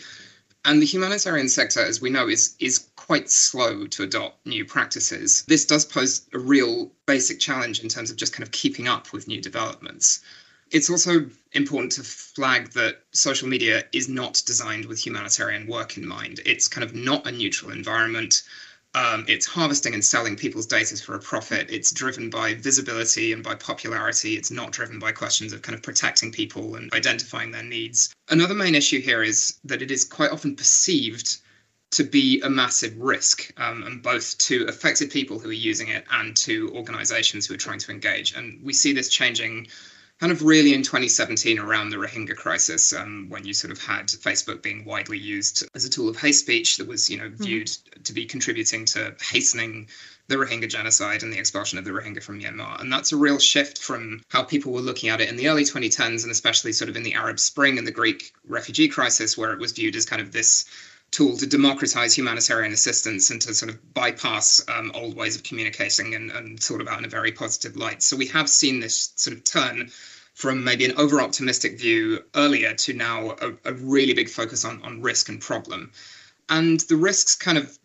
And 0.66 0.82
the 0.82 0.86
humanitarian 0.86 1.50
sector, 1.50 1.80
as 1.80 2.02
we 2.02 2.10
know, 2.10 2.28
is, 2.28 2.56
is 2.60 2.90
quite 2.96 3.30
slow 3.30 3.88
to 3.88 4.04
adopt 4.04 4.46
new 4.46 4.66
practices. 4.66 5.44
This 5.48 5.66
does 5.66 5.86
pose 5.86 6.28
a 6.34 6.40
real 6.40 6.92
basic 7.06 7.40
challenge 7.40 7.80
in 7.82 7.90
terms 7.90 8.12
of 8.12 8.18
just 8.18 8.34
kind 8.34 8.44
of 8.44 8.52
keeping 8.52 8.88
up 8.88 9.14
with 9.14 9.28
new 9.28 9.42
developments. 9.42 10.20
It's 10.72 10.90
also 10.90 11.28
important 11.54 11.94
to 11.94 12.04
flag 12.04 12.72
that 12.74 13.04
social 13.12 13.48
media 13.48 13.86
is 13.92 14.08
not 14.08 14.44
designed 14.46 14.86
with 14.86 15.04
humanitarian 15.04 15.66
work 15.66 15.98
in 15.98 16.08
mind. 16.08 16.42
It's 16.46 16.68
kind 16.68 16.84
of 16.84 16.94
not 16.94 17.26
a 17.26 17.32
neutral 17.32 17.72
environment. 17.72 18.44
Um, 18.96 19.26
it's 19.28 19.46
harvesting 19.46 19.94
and 19.94 20.04
selling 20.04 20.36
people's 20.36 20.66
data 20.66 20.98
for 20.98 21.14
a 21.14 21.20
profit. 21.20 21.70
It's 21.70 21.92
driven 21.92 22.30
by 22.30 22.56
visibility 22.56 23.34
and 23.34 23.44
by 23.44 23.56
popularity. 23.56 24.36
It's 24.36 24.50
not 24.50 24.72
driven 24.72 24.98
by 24.98 25.12
questions 25.12 25.54
of 25.54 25.62
kind 25.62 25.76
of 25.76 25.84
protecting 25.84 26.32
people 26.32 26.76
and 26.76 26.92
identifying 26.94 27.52
their 27.52 27.64
needs. 27.64 28.12
Another 28.30 28.56
main 28.56 28.74
issue 28.74 29.00
here 29.00 29.22
is 29.22 29.60
that 29.64 29.84
it 29.84 29.92
is 29.92 30.04
quite 30.04 30.32
often 30.32 30.56
perceived 30.56 31.38
to 31.92 32.04
be 32.04 32.40
a 32.42 32.50
massive 32.50 32.96
risk, 32.98 33.52
um, 33.58 33.84
and 33.84 34.04
both 34.04 34.38
to 34.38 34.66
affected 34.66 35.10
people 35.10 35.40
who 35.40 35.50
are 35.50 35.54
using 35.54 35.88
it 35.88 36.06
and 36.12 36.36
to 36.38 36.72
organizations 36.76 37.48
who 37.48 37.56
are 37.56 37.58
trying 37.58 37.80
to 37.80 37.92
engage. 37.92 38.34
And 38.34 38.64
we 38.64 38.74
see 38.74 38.94
this 38.94 39.10
changing 39.10 39.68
kind 40.20 40.32
of 40.32 40.44
really 40.44 40.74
in 40.74 40.84
2017 40.84 41.60
around 41.60 41.90
the 41.90 41.98
Rohingya 41.98 42.36
crisis, 42.36 42.94
um, 42.94 43.28
when 43.30 43.46
you 43.46 43.54
sort 43.54 43.72
of 43.72 43.82
had 43.82 44.08
Facebook 44.08 44.62
being 44.62 44.84
widely 44.84 45.18
used 45.18 45.64
as 45.76 45.86
a 45.86 45.90
tool 45.90 46.10
of 46.10 46.18
hate 46.18 46.34
speech 46.34 46.78
that 46.78 46.88
was, 46.88 47.10
you 47.10 47.18
know, 47.18 47.30
mm-hmm. 47.30 47.44
viewed 47.44 47.68
mm-hmm. 47.68 48.04
to 48.04 48.14
be 48.14 48.26
contributing 48.26 48.86
to 48.86 49.16
hastening 49.22 49.88
the 50.28 50.36
Rohingya 50.36 50.70
genocide 50.70 51.24
and 51.24 51.34
the 51.34 51.40
expulsion 51.40 51.80
of 51.80 51.86
the 51.86 51.92
Rohingya 51.92 52.22
from 52.22 52.40
Myanmar. 52.40 52.80
And 52.82 52.92
that's 52.92 53.14
a 53.14 53.18
real 53.18 53.40
shift 53.40 53.80
from 53.80 54.22
how 54.28 54.44
people 54.44 54.74
were 54.74 54.82
looking 54.82 55.10
at 55.10 55.22
it 55.22 55.30
in 55.30 55.38
the 55.38 55.48
early 55.48 55.64
2010s, 55.64 56.24
and 56.24 56.32
especially 56.32 56.74
sort 56.74 56.90
of 56.90 56.98
in 56.98 57.04
the 57.04 57.16
Arab 57.16 57.40
Spring 57.40 57.78
and 57.78 57.88
the 57.88 57.92
Greek 57.92 58.34
refugee 58.48 58.90
crisis, 58.90 59.38
where 59.38 59.54
it 59.54 59.60
was 59.60 59.72
viewed 59.72 59.96
as 59.96 60.06
kind 60.06 60.22
of 60.22 60.32
this 60.32 60.66
tool 61.12 61.38
to 61.38 61.48
democratize 61.48 62.16
humanitarian 62.16 62.72
assistance 62.72 63.32
and 63.32 63.42
to 63.42 63.54
sort 63.54 63.72
of 63.72 63.94
bypass 63.94 64.64
um, 64.68 64.92
old 64.94 65.16
ways 65.16 65.36
of 65.36 65.44
communicating 65.44 66.14
and, 66.16 66.32
and 66.32 66.60
thought 66.60 66.82
about 66.82 67.00
in 67.00 67.06
a 67.06 67.10
very 67.10 67.32
positive 67.32 67.76
light. 67.76 68.04
So 68.04 68.16
we 68.16 68.28
have 68.28 68.50
seen 68.50 68.80
this 68.80 69.12
sort 69.16 69.36
of 69.36 69.44
turn 69.44 69.90
from 70.36 70.64
maybe 70.64 70.86
an 70.86 70.94
over 70.98 71.20
optimistic 71.20 71.80
view 71.80 72.24
earlier 72.36 72.74
to 72.74 72.94
now 72.94 73.32
a, 73.42 73.52
a 73.66 73.74
really 73.74 74.14
big 74.14 74.30
focus 74.30 74.64
on, 74.64 74.82
on 74.84 75.02
risk 75.02 75.30
and 75.30 75.42
problem. 75.42 75.92
And 76.48 76.80
the 76.82 76.96
risks 76.96 77.36
kind 77.36 77.58
of 77.58 77.78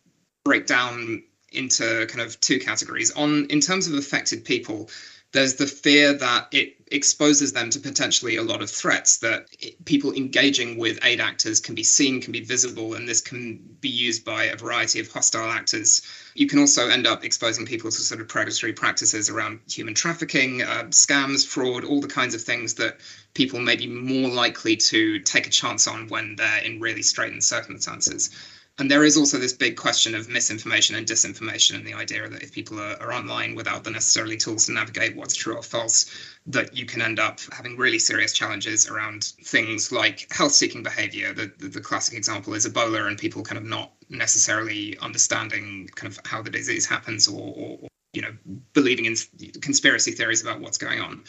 break 0.44 0.66
down 0.66 1.24
into 1.50 2.06
kind 2.06 2.20
of 2.20 2.38
two 2.40 2.60
categories. 2.60 3.10
On 3.12 3.46
in 3.46 3.60
terms 3.60 3.86
of 3.86 3.94
affected 3.94 4.44
people, 4.44 4.90
there's 5.34 5.54
the 5.54 5.66
fear 5.66 6.14
that 6.14 6.46
it 6.52 6.76
exposes 6.92 7.52
them 7.52 7.68
to 7.68 7.80
potentially 7.80 8.36
a 8.36 8.42
lot 8.42 8.62
of 8.62 8.70
threats 8.70 9.18
that 9.18 9.48
it, 9.58 9.84
people 9.84 10.12
engaging 10.12 10.78
with 10.78 10.96
aid 11.02 11.20
actors 11.20 11.58
can 11.58 11.74
be 11.74 11.82
seen 11.82 12.20
can 12.20 12.30
be 12.30 12.40
visible 12.40 12.94
and 12.94 13.08
this 13.08 13.20
can 13.20 13.56
be 13.80 13.88
used 13.88 14.24
by 14.24 14.44
a 14.44 14.56
variety 14.56 15.00
of 15.00 15.10
hostile 15.10 15.50
actors. 15.50 16.02
You 16.34 16.46
can 16.46 16.60
also 16.60 16.88
end 16.88 17.08
up 17.08 17.24
exposing 17.24 17.66
people 17.66 17.90
to 17.90 18.00
sort 18.00 18.20
of 18.20 18.28
predatory 18.28 18.72
practices 18.72 19.28
around 19.28 19.58
human 19.68 19.94
trafficking 19.94 20.62
uh, 20.62 20.84
scams 20.90 21.44
fraud 21.44 21.84
all 21.84 22.00
the 22.00 22.06
kinds 22.06 22.36
of 22.36 22.42
things 22.42 22.74
that 22.74 22.98
people 23.34 23.58
may 23.58 23.74
be 23.74 23.88
more 23.88 24.30
likely 24.30 24.76
to 24.76 25.18
take 25.18 25.48
a 25.48 25.50
chance 25.50 25.88
on 25.88 26.06
when 26.08 26.36
they're 26.36 26.62
in 26.62 26.78
really 26.78 27.02
straitened 27.02 27.42
circumstances 27.42 28.30
and 28.78 28.90
there 28.90 29.04
is 29.04 29.16
also 29.16 29.38
this 29.38 29.52
big 29.52 29.76
question 29.76 30.16
of 30.16 30.28
misinformation 30.28 30.96
and 30.96 31.06
disinformation, 31.06 31.76
and 31.76 31.86
the 31.86 31.94
idea 31.94 32.28
that 32.28 32.42
if 32.42 32.50
people 32.50 32.80
are, 32.80 33.00
are, 33.00 33.12
online 33.12 33.54
without 33.54 33.84
the 33.84 33.90
necessarily 33.90 34.36
tools 34.36 34.66
to 34.66 34.72
navigate 34.72 35.14
what's 35.14 35.36
true 35.36 35.54
or 35.54 35.62
false, 35.62 36.10
that 36.46 36.76
you 36.76 36.84
can 36.84 37.00
end 37.00 37.20
up 37.20 37.38
having 37.52 37.76
really 37.76 38.00
serious 38.00 38.32
challenges 38.32 38.88
around 38.88 39.24
things 39.44 39.92
like 39.92 40.26
health 40.32 40.52
seeking 40.52 40.82
behavior. 40.82 41.32
The, 41.32 41.52
the, 41.58 41.68
the 41.68 41.80
classic 41.80 42.14
example 42.14 42.54
is 42.54 42.66
Ebola, 42.66 43.06
and 43.06 43.16
people 43.16 43.44
kind 43.44 43.58
of 43.58 43.64
not 43.64 43.92
necessarily 44.08 44.98
understanding 44.98 45.88
kind 45.94 46.12
of 46.12 46.18
how 46.26 46.42
the 46.42 46.50
disease 46.50 46.84
happens 46.84 47.28
or, 47.28 47.40
or, 47.40 47.78
or 47.82 47.88
you 48.12 48.22
know, 48.22 48.34
believing 48.72 49.04
in 49.04 49.14
conspiracy 49.60 50.10
theories 50.10 50.42
about 50.42 50.60
what's 50.60 50.78
going 50.78 51.00
on. 51.00 51.22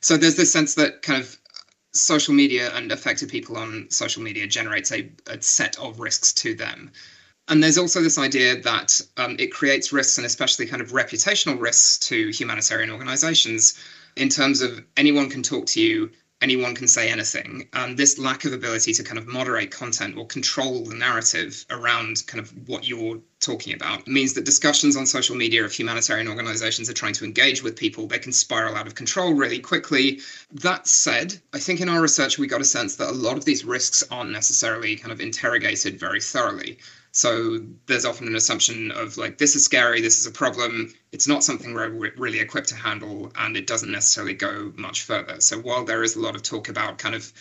So 0.00 0.16
there's 0.16 0.36
this 0.36 0.52
sense 0.52 0.74
that 0.74 1.02
kind 1.02 1.22
of 1.22 1.36
social 1.92 2.34
media 2.34 2.70
and 2.74 2.92
affected 2.92 3.28
people 3.28 3.56
on 3.56 3.86
social 3.90 4.22
media 4.22 4.46
generates 4.46 4.92
a, 4.92 5.10
a 5.26 5.40
set 5.40 5.78
of 5.78 6.00
risks 6.00 6.32
to 6.34 6.54
them. 6.54 6.90
And 7.48 7.62
there's 7.62 7.78
also 7.78 8.02
this 8.02 8.18
idea 8.18 8.60
that 8.60 9.00
um, 9.16 9.36
it 9.38 9.52
creates 9.52 9.92
risks 9.92 10.18
and 10.18 10.26
especially 10.26 10.66
kind 10.66 10.82
of 10.82 10.90
reputational 10.92 11.58
risks 11.58 11.98
to 12.08 12.28
humanitarian 12.28 12.90
organizations 12.90 13.78
in 14.16 14.28
terms 14.28 14.60
of 14.60 14.84
anyone 14.96 15.30
can 15.30 15.42
talk 15.42 15.66
to 15.66 15.80
you 15.80 16.10
anyone 16.40 16.74
can 16.74 16.86
say 16.86 17.10
anything. 17.10 17.68
And 17.72 17.96
this 17.96 18.18
lack 18.18 18.44
of 18.44 18.52
ability 18.52 18.92
to 18.94 19.02
kind 19.02 19.18
of 19.18 19.26
moderate 19.26 19.70
content 19.70 20.16
or 20.16 20.26
control 20.26 20.84
the 20.84 20.94
narrative 20.94 21.64
around 21.70 22.24
kind 22.26 22.40
of 22.40 22.52
what 22.68 22.86
you're 22.86 23.20
talking 23.40 23.74
about 23.74 24.06
means 24.06 24.34
that 24.34 24.44
discussions 24.44 24.96
on 24.96 25.06
social 25.06 25.36
media 25.36 25.64
if 25.64 25.78
humanitarian 25.78 26.28
organizations 26.28 26.88
are 26.88 26.94
trying 26.94 27.14
to 27.14 27.24
engage 27.24 27.62
with 27.62 27.76
people, 27.76 28.06
they 28.06 28.18
can 28.18 28.32
spiral 28.32 28.76
out 28.76 28.86
of 28.86 28.94
control 28.94 29.32
really 29.34 29.58
quickly. 29.58 30.20
That 30.52 30.86
said, 30.86 31.40
I 31.52 31.58
think 31.58 31.80
in 31.80 31.88
our 31.88 32.00
research, 32.00 32.38
we 32.38 32.46
got 32.46 32.60
a 32.60 32.64
sense 32.64 32.96
that 32.96 33.10
a 33.10 33.12
lot 33.12 33.36
of 33.36 33.44
these 33.44 33.64
risks 33.64 34.04
aren't 34.10 34.30
necessarily 34.30 34.96
kind 34.96 35.12
of 35.12 35.20
interrogated 35.20 35.98
very 35.98 36.20
thoroughly. 36.20 36.78
So 37.18 37.58
there's 37.86 38.04
often 38.04 38.28
an 38.28 38.36
assumption 38.36 38.92
of 38.92 39.16
like, 39.16 39.38
this 39.38 39.56
is 39.56 39.64
scary, 39.64 40.00
this 40.00 40.20
is 40.20 40.26
a 40.28 40.30
problem, 40.30 40.94
it's 41.10 41.26
not 41.26 41.42
something 41.42 41.74
we're 41.74 42.12
really 42.16 42.38
equipped 42.38 42.68
to 42.68 42.76
handle, 42.76 43.32
and 43.34 43.56
it 43.56 43.66
doesn't 43.66 43.90
necessarily 43.90 44.34
go 44.34 44.72
much 44.76 45.02
further. 45.02 45.40
So 45.40 45.58
while 45.58 45.84
there 45.84 46.04
is 46.04 46.14
a 46.14 46.20
lot 46.20 46.36
of 46.36 46.44
talk 46.44 46.68
about 46.68 46.98
kind 46.98 47.16
of 47.16 47.32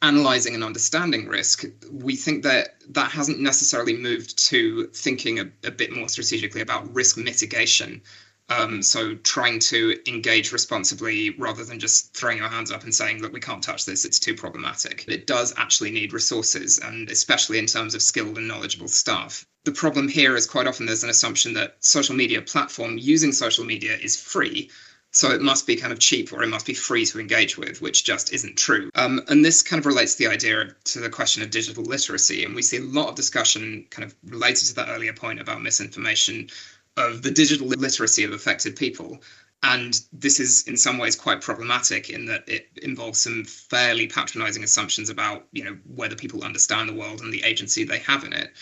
analyzing 0.00 0.54
and 0.54 0.64
understanding 0.64 1.28
risk, 1.28 1.66
we 1.92 2.16
think 2.16 2.44
that 2.44 2.76
that 2.94 3.10
hasn't 3.10 3.38
necessarily 3.38 3.94
moved 3.94 4.38
to 4.48 4.86
thinking 4.94 5.38
a, 5.38 5.50
a 5.64 5.70
bit 5.70 5.92
more 5.92 6.08
strategically 6.08 6.62
about 6.62 6.94
risk 6.94 7.18
mitigation 7.18 8.00
um, 8.48 8.82
so 8.82 9.14
trying 9.16 9.58
to 9.58 9.98
engage 10.06 10.52
responsibly 10.52 11.30
rather 11.30 11.64
than 11.64 11.80
just 11.80 12.14
throwing 12.14 12.38
your 12.38 12.48
hands 12.48 12.70
up 12.70 12.84
and 12.84 12.94
saying, 12.94 13.20
look, 13.20 13.32
we 13.32 13.40
can't 13.40 13.62
touch 13.62 13.84
this, 13.84 14.04
it's 14.04 14.20
too 14.20 14.34
problematic. 14.34 15.04
It 15.08 15.26
does 15.26 15.52
actually 15.56 15.90
need 15.90 16.12
resources, 16.12 16.78
and 16.78 17.10
especially 17.10 17.58
in 17.58 17.66
terms 17.66 17.94
of 17.94 18.02
skilled 18.02 18.38
and 18.38 18.46
knowledgeable 18.46 18.88
staff. 18.88 19.44
The 19.64 19.72
problem 19.72 20.06
here 20.06 20.36
is 20.36 20.46
quite 20.46 20.68
often 20.68 20.86
there's 20.86 21.02
an 21.02 21.10
assumption 21.10 21.54
that 21.54 21.76
social 21.80 22.14
media 22.14 22.40
platform 22.40 22.98
using 22.98 23.32
social 23.32 23.64
media 23.64 23.96
is 23.96 24.20
free. 24.20 24.70
So 25.10 25.30
it 25.30 25.40
must 25.40 25.66
be 25.66 25.76
kind 25.76 25.92
of 25.92 25.98
cheap 25.98 26.32
or 26.32 26.42
it 26.42 26.48
must 26.48 26.66
be 26.66 26.74
free 26.74 27.06
to 27.06 27.18
engage 27.18 27.56
with, 27.56 27.80
which 27.80 28.04
just 28.04 28.34
isn't 28.34 28.58
true. 28.58 28.90
Um, 28.94 29.22
and 29.28 29.42
this 29.42 29.62
kind 29.62 29.80
of 29.80 29.86
relates 29.86 30.14
to 30.14 30.24
the 30.24 30.30
idea 30.30 30.76
to 30.84 31.00
the 31.00 31.08
question 31.08 31.42
of 31.42 31.50
digital 31.50 31.84
literacy. 31.84 32.44
And 32.44 32.54
we 32.54 32.60
see 32.60 32.76
a 32.76 32.82
lot 32.82 33.08
of 33.08 33.14
discussion 33.14 33.86
kind 33.88 34.04
of 34.04 34.14
related 34.30 34.66
to 34.66 34.74
that 34.74 34.90
earlier 34.90 35.14
point 35.14 35.40
about 35.40 35.62
misinformation 35.62 36.50
of 36.96 37.22
the 37.22 37.30
digital 37.30 37.66
literacy 37.66 38.24
of 38.24 38.32
affected 38.32 38.76
people. 38.76 39.20
And 39.62 39.98
this 40.12 40.38
is 40.38 40.66
in 40.68 40.76
some 40.76 40.98
ways 40.98 41.16
quite 41.16 41.40
problematic 41.40 42.10
in 42.10 42.26
that 42.26 42.48
it 42.48 42.68
involves 42.82 43.20
some 43.20 43.44
fairly 43.44 44.06
patronizing 44.06 44.62
assumptions 44.62 45.08
about, 45.08 45.46
you 45.52 45.64
know, 45.64 45.76
whether 45.86 46.14
people 46.14 46.44
understand 46.44 46.88
the 46.88 46.94
world 46.94 47.20
and 47.20 47.32
the 47.32 47.42
agency 47.42 47.84
they 47.84 47.98
have 48.00 48.24
in 48.24 48.32
it. 48.32 48.52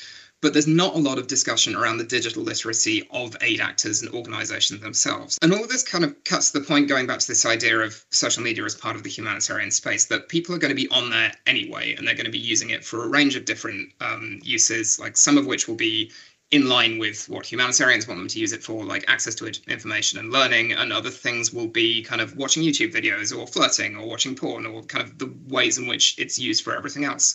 But 0.40 0.52
there's 0.52 0.66
not 0.66 0.94
a 0.94 0.98
lot 0.98 1.18
of 1.18 1.26
discussion 1.26 1.74
around 1.74 1.96
the 1.96 2.04
digital 2.04 2.42
literacy 2.42 3.08
of 3.10 3.34
aid 3.40 3.60
actors 3.60 4.02
and 4.02 4.12
organizations 4.12 4.80
themselves. 4.80 5.38
And 5.40 5.52
all 5.54 5.64
of 5.64 5.70
this 5.70 5.82
kind 5.82 6.04
of 6.04 6.22
cuts 6.24 6.50
to 6.50 6.58
the 6.58 6.66
point 6.66 6.86
going 6.86 7.06
back 7.06 7.20
to 7.20 7.26
this 7.26 7.46
idea 7.46 7.78
of 7.78 8.04
social 8.10 8.42
media 8.42 8.62
as 8.64 8.74
part 8.74 8.94
of 8.94 9.02
the 9.02 9.08
humanitarian 9.08 9.70
space 9.70 10.04
that 10.06 10.28
people 10.28 10.54
are 10.54 10.58
going 10.58 10.74
to 10.74 10.74
be 10.74 10.88
on 10.88 11.08
there 11.08 11.32
anyway, 11.46 11.94
and 11.94 12.06
they're 12.06 12.14
going 12.14 12.26
to 12.26 12.30
be 12.30 12.38
using 12.38 12.70
it 12.70 12.84
for 12.84 13.04
a 13.04 13.08
range 13.08 13.36
of 13.36 13.46
different 13.46 13.90
um, 14.02 14.38
uses, 14.42 14.98
like 15.00 15.16
some 15.16 15.38
of 15.38 15.46
which 15.46 15.66
will 15.66 15.76
be 15.76 16.12
in 16.54 16.68
line 16.68 16.98
with 16.98 17.28
what 17.28 17.44
humanitarians 17.44 18.06
want 18.06 18.20
them 18.20 18.28
to 18.28 18.38
use 18.38 18.52
it 18.52 18.62
for, 18.62 18.84
like 18.84 19.04
access 19.08 19.34
to 19.34 19.52
information 19.66 20.20
and 20.20 20.30
learning, 20.30 20.72
and 20.72 20.92
other 20.92 21.10
things 21.10 21.52
will 21.52 21.66
be 21.66 22.00
kind 22.04 22.20
of 22.20 22.36
watching 22.36 22.62
YouTube 22.62 22.92
videos 22.92 23.36
or 23.36 23.44
flirting 23.44 23.96
or 23.96 24.06
watching 24.06 24.36
porn 24.36 24.64
or 24.64 24.80
kind 24.84 25.02
of 25.02 25.18
the 25.18 25.34
ways 25.48 25.78
in 25.78 25.88
which 25.88 26.14
it's 26.16 26.38
used 26.38 26.62
for 26.62 26.76
everything 26.76 27.04
else. 27.04 27.34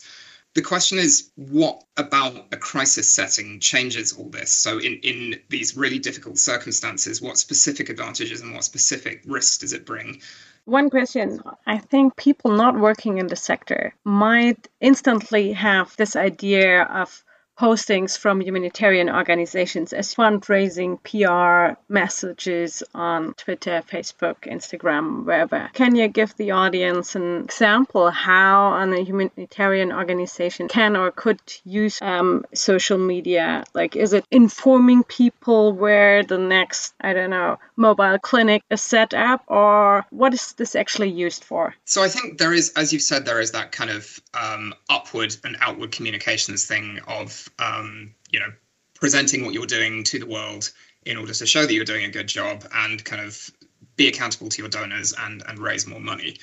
The 0.54 0.62
question 0.62 1.00
is, 1.00 1.32
what 1.36 1.84
about 1.98 2.48
a 2.54 2.58
crisis 2.58 3.14
setting 3.14 3.60
changes 3.60 4.14
all 4.14 4.30
this? 4.30 4.54
So, 4.54 4.80
in, 4.80 4.94
in 5.04 5.42
these 5.50 5.76
really 5.76 6.00
difficult 6.00 6.38
circumstances, 6.38 7.22
what 7.22 7.38
specific 7.38 7.90
advantages 7.90 8.40
and 8.40 8.54
what 8.54 8.64
specific 8.64 9.22
risks 9.26 9.58
does 9.58 9.74
it 9.74 9.86
bring? 9.86 10.22
One 10.64 10.90
question 10.90 11.42
I 11.68 11.78
think 11.78 12.16
people 12.16 12.52
not 12.52 12.80
working 12.80 13.18
in 13.18 13.28
the 13.28 13.36
sector 13.36 13.94
might 14.06 14.70
instantly 14.80 15.52
have 15.52 15.94
this 15.98 16.16
idea 16.16 16.84
of 16.84 17.24
postings 17.60 18.18
from 18.18 18.42
humanitarian 18.42 19.10
organizations 19.10 19.92
as 19.92 20.16
fundraising 20.16 20.98
PR 21.04 21.78
messages 21.92 22.84
on 22.96 23.34
Twitter, 23.34 23.84
Facebook, 23.92 24.48
Instagram, 24.48 25.26
wherever. 25.26 25.70
Can 25.74 25.96
you 25.96 26.08
give 26.08 26.34
the 26.38 26.52
audience 26.52 27.16
an 27.16 27.44
example 27.44 28.10
how 28.10 28.74
a 28.80 29.04
humanitarian 29.04 29.92
organization 29.92 30.70
can 30.70 30.96
or 30.96 31.12
could 31.12 31.40
use 31.66 32.02
um, 32.02 32.46
social 32.54 32.98
media? 32.98 33.66
Like, 33.74 33.98
is 33.98 34.14
it 34.14 34.26
informing 34.32 35.04
people 35.04 35.74
where 35.74 36.24
the 36.24 36.38
next, 36.38 36.94
I 37.02 37.12
don't 37.12 37.30
know, 37.30 37.60
mobile 37.76 38.20
clinic 38.20 38.64
is 38.70 38.82
set 38.82 39.14
up, 39.14 39.44
or 39.48 40.06
what 40.12 40.34
is 40.34 40.54
this 40.54 40.76
actually 40.76 41.10
used 41.10 41.44
for? 41.44 41.76
So 41.86 42.02
I 42.04 42.08
think 42.08 42.38
there 42.38 42.54
is, 42.54 42.72
as 42.78 42.94
you've 42.94 43.02
said, 43.02 43.26
there 43.26 43.42
is 43.42 43.52
that 43.52 43.74
kind 43.74 43.90
of 43.90 44.20
um, 44.34 44.74
upward 44.90 45.36
and 45.44 45.58
outward 45.60 45.92
communications 45.92 46.66
thing 46.66 47.00
of 47.08 47.49
um, 47.58 48.14
you 48.32 48.40
know, 48.40 48.52
presenting 48.96 49.46
what 49.46 49.54
you're 49.54 49.66
doing 49.66 50.04
to 50.04 50.20
the 50.20 50.26
world 50.26 50.72
in 51.06 51.18
order 51.18 51.34
to 51.34 51.46
show 51.46 51.66
that 51.66 51.74
you're 51.74 51.86
doing 51.86 52.06
a 52.06 52.10
good 52.10 52.28
job 52.28 52.66
and 52.74 53.04
kind 53.06 53.22
of 53.22 53.50
be 53.96 54.08
accountable 54.08 54.50
to 54.50 54.62
your 54.62 54.70
donors 54.70 55.14
and 55.20 55.44
and 55.48 55.60
raise 55.60 55.88
more 55.88 56.00
money. 56.00 56.38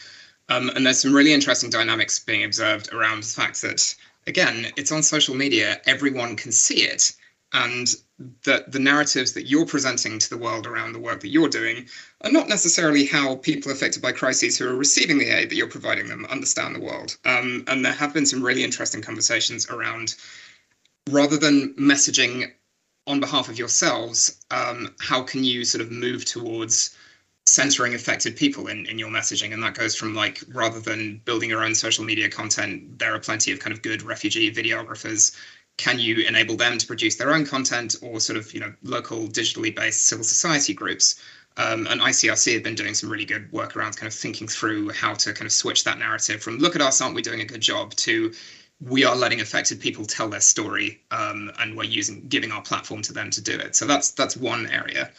Um, 0.48 0.70
and 0.70 0.86
there's 0.86 1.00
some 1.00 1.14
really 1.14 1.32
interesting 1.32 1.70
dynamics 1.70 2.18
being 2.18 2.44
observed 2.44 2.92
around 2.92 3.22
the 3.22 3.28
fact 3.28 3.62
that 3.62 3.94
again, 4.26 4.66
it's 4.76 4.92
on 4.92 5.02
social 5.02 5.34
media, 5.34 5.80
everyone 5.86 6.36
can 6.36 6.52
see 6.52 6.82
it, 6.82 7.12
and 7.52 7.94
that 8.44 8.72
the 8.72 8.78
narratives 8.78 9.32
that 9.32 9.46
you're 9.46 9.66
presenting 9.66 10.18
to 10.18 10.30
the 10.30 10.38
world 10.38 10.66
around 10.66 10.92
the 10.92 10.98
work 10.98 11.20
that 11.20 11.28
you're 11.28 11.48
doing 11.48 11.86
are 12.22 12.32
not 12.32 12.48
necessarily 12.48 13.04
how 13.04 13.36
people 13.36 13.70
affected 13.70 14.02
by 14.02 14.10
crises 14.10 14.58
who 14.58 14.68
are 14.68 14.74
receiving 14.74 15.18
the 15.18 15.28
aid 15.28 15.50
that 15.50 15.56
you're 15.56 15.68
providing 15.68 16.08
them 16.08 16.26
understand 16.26 16.74
the 16.74 16.80
world. 16.80 17.16
Um, 17.24 17.64
and 17.66 17.84
there 17.84 17.92
have 17.92 18.14
been 18.14 18.26
some 18.26 18.42
really 18.42 18.64
interesting 18.64 19.02
conversations 19.02 19.68
around 19.68 20.16
rather 21.10 21.36
than 21.36 21.74
messaging 21.74 22.50
on 23.06 23.20
behalf 23.20 23.48
of 23.48 23.58
yourselves, 23.58 24.40
um, 24.50 24.94
how 24.98 25.22
can 25.22 25.44
you 25.44 25.64
sort 25.64 25.82
of 25.82 25.90
move 25.90 26.24
towards 26.24 26.96
centering 27.46 27.94
affected 27.94 28.36
people 28.36 28.66
in, 28.66 28.86
in 28.86 28.98
your 28.98 29.08
messaging? 29.08 29.52
And 29.52 29.62
that 29.62 29.74
goes 29.74 29.94
from 29.94 30.14
like 30.14 30.42
rather 30.48 30.80
than 30.80 31.20
building 31.24 31.50
your 31.50 31.62
own 31.62 31.74
social 31.74 32.04
media 32.04 32.28
content, 32.28 32.98
there 32.98 33.14
are 33.14 33.20
plenty 33.20 33.52
of 33.52 33.60
kind 33.60 33.72
of 33.72 33.82
good 33.82 34.02
refugee 34.02 34.52
videographers. 34.52 35.36
Can 35.76 35.98
you 36.00 36.26
enable 36.26 36.56
them 36.56 36.78
to 36.78 36.86
produce 36.86 37.16
their 37.16 37.32
own 37.32 37.46
content 37.46 37.96
or 38.02 38.18
sort 38.18 38.38
of, 38.38 38.52
you 38.52 38.60
know, 38.60 38.72
local 38.82 39.28
digitally 39.28 39.74
based 39.74 40.06
civil 40.06 40.24
society 40.24 40.74
groups? 40.74 41.20
Um, 41.58 41.86
and 41.86 42.02
ICRC 42.02 42.52
have 42.54 42.62
been 42.62 42.74
doing 42.74 42.92
some 42.92 43.08
really 43.08 43.24
good 43.24 43.50
work 43.50 43.76
around 43.76 43.96
kind 43.96 44.08
of 44.08 44.12
thinking 44.12 44.46
through 44.46 44.90
how 44.90 45.14
to 45.14 45.32
kind 45.32 45.46
of 45.46 45.52
switch 45.52 45.84
that 45.84 45.98
narrative 45.98 46.42
from 46.42 46.58
look 46.58 46.76
at 46.76 46.82
us, 46.82 47.00
aren't 47.00 47.14
we 47.14 47.22
doing 47.22 47.40
a 47.40 47.46
good 47.46 47.62
job 47.62 47.94
to 47.94 48.32
we 48.80 49.04
are 49.04 49.16
letting 49.16 49.40
affected 49.40 49.80
people 49.80 50.04
tell 50.04 50.28
their 50.28 50.40
story 50.40 51.00
um, 51.10 51.50
and 51.58 51.76
we're 51.76 51.84
using 51.84 52.20
giving 52.28 52.52
our 52.52 52.62
platform 52.62 53.02
to 53.02 53.12
them 53.12 53.30
to 53.30 53.40
do 53.40 53.58
it 53.58 53.74
so 53.74 53.86
that's 53.86 54.10
that's 54.10 54.36
one 54.36 54.66
area 54.66 55.10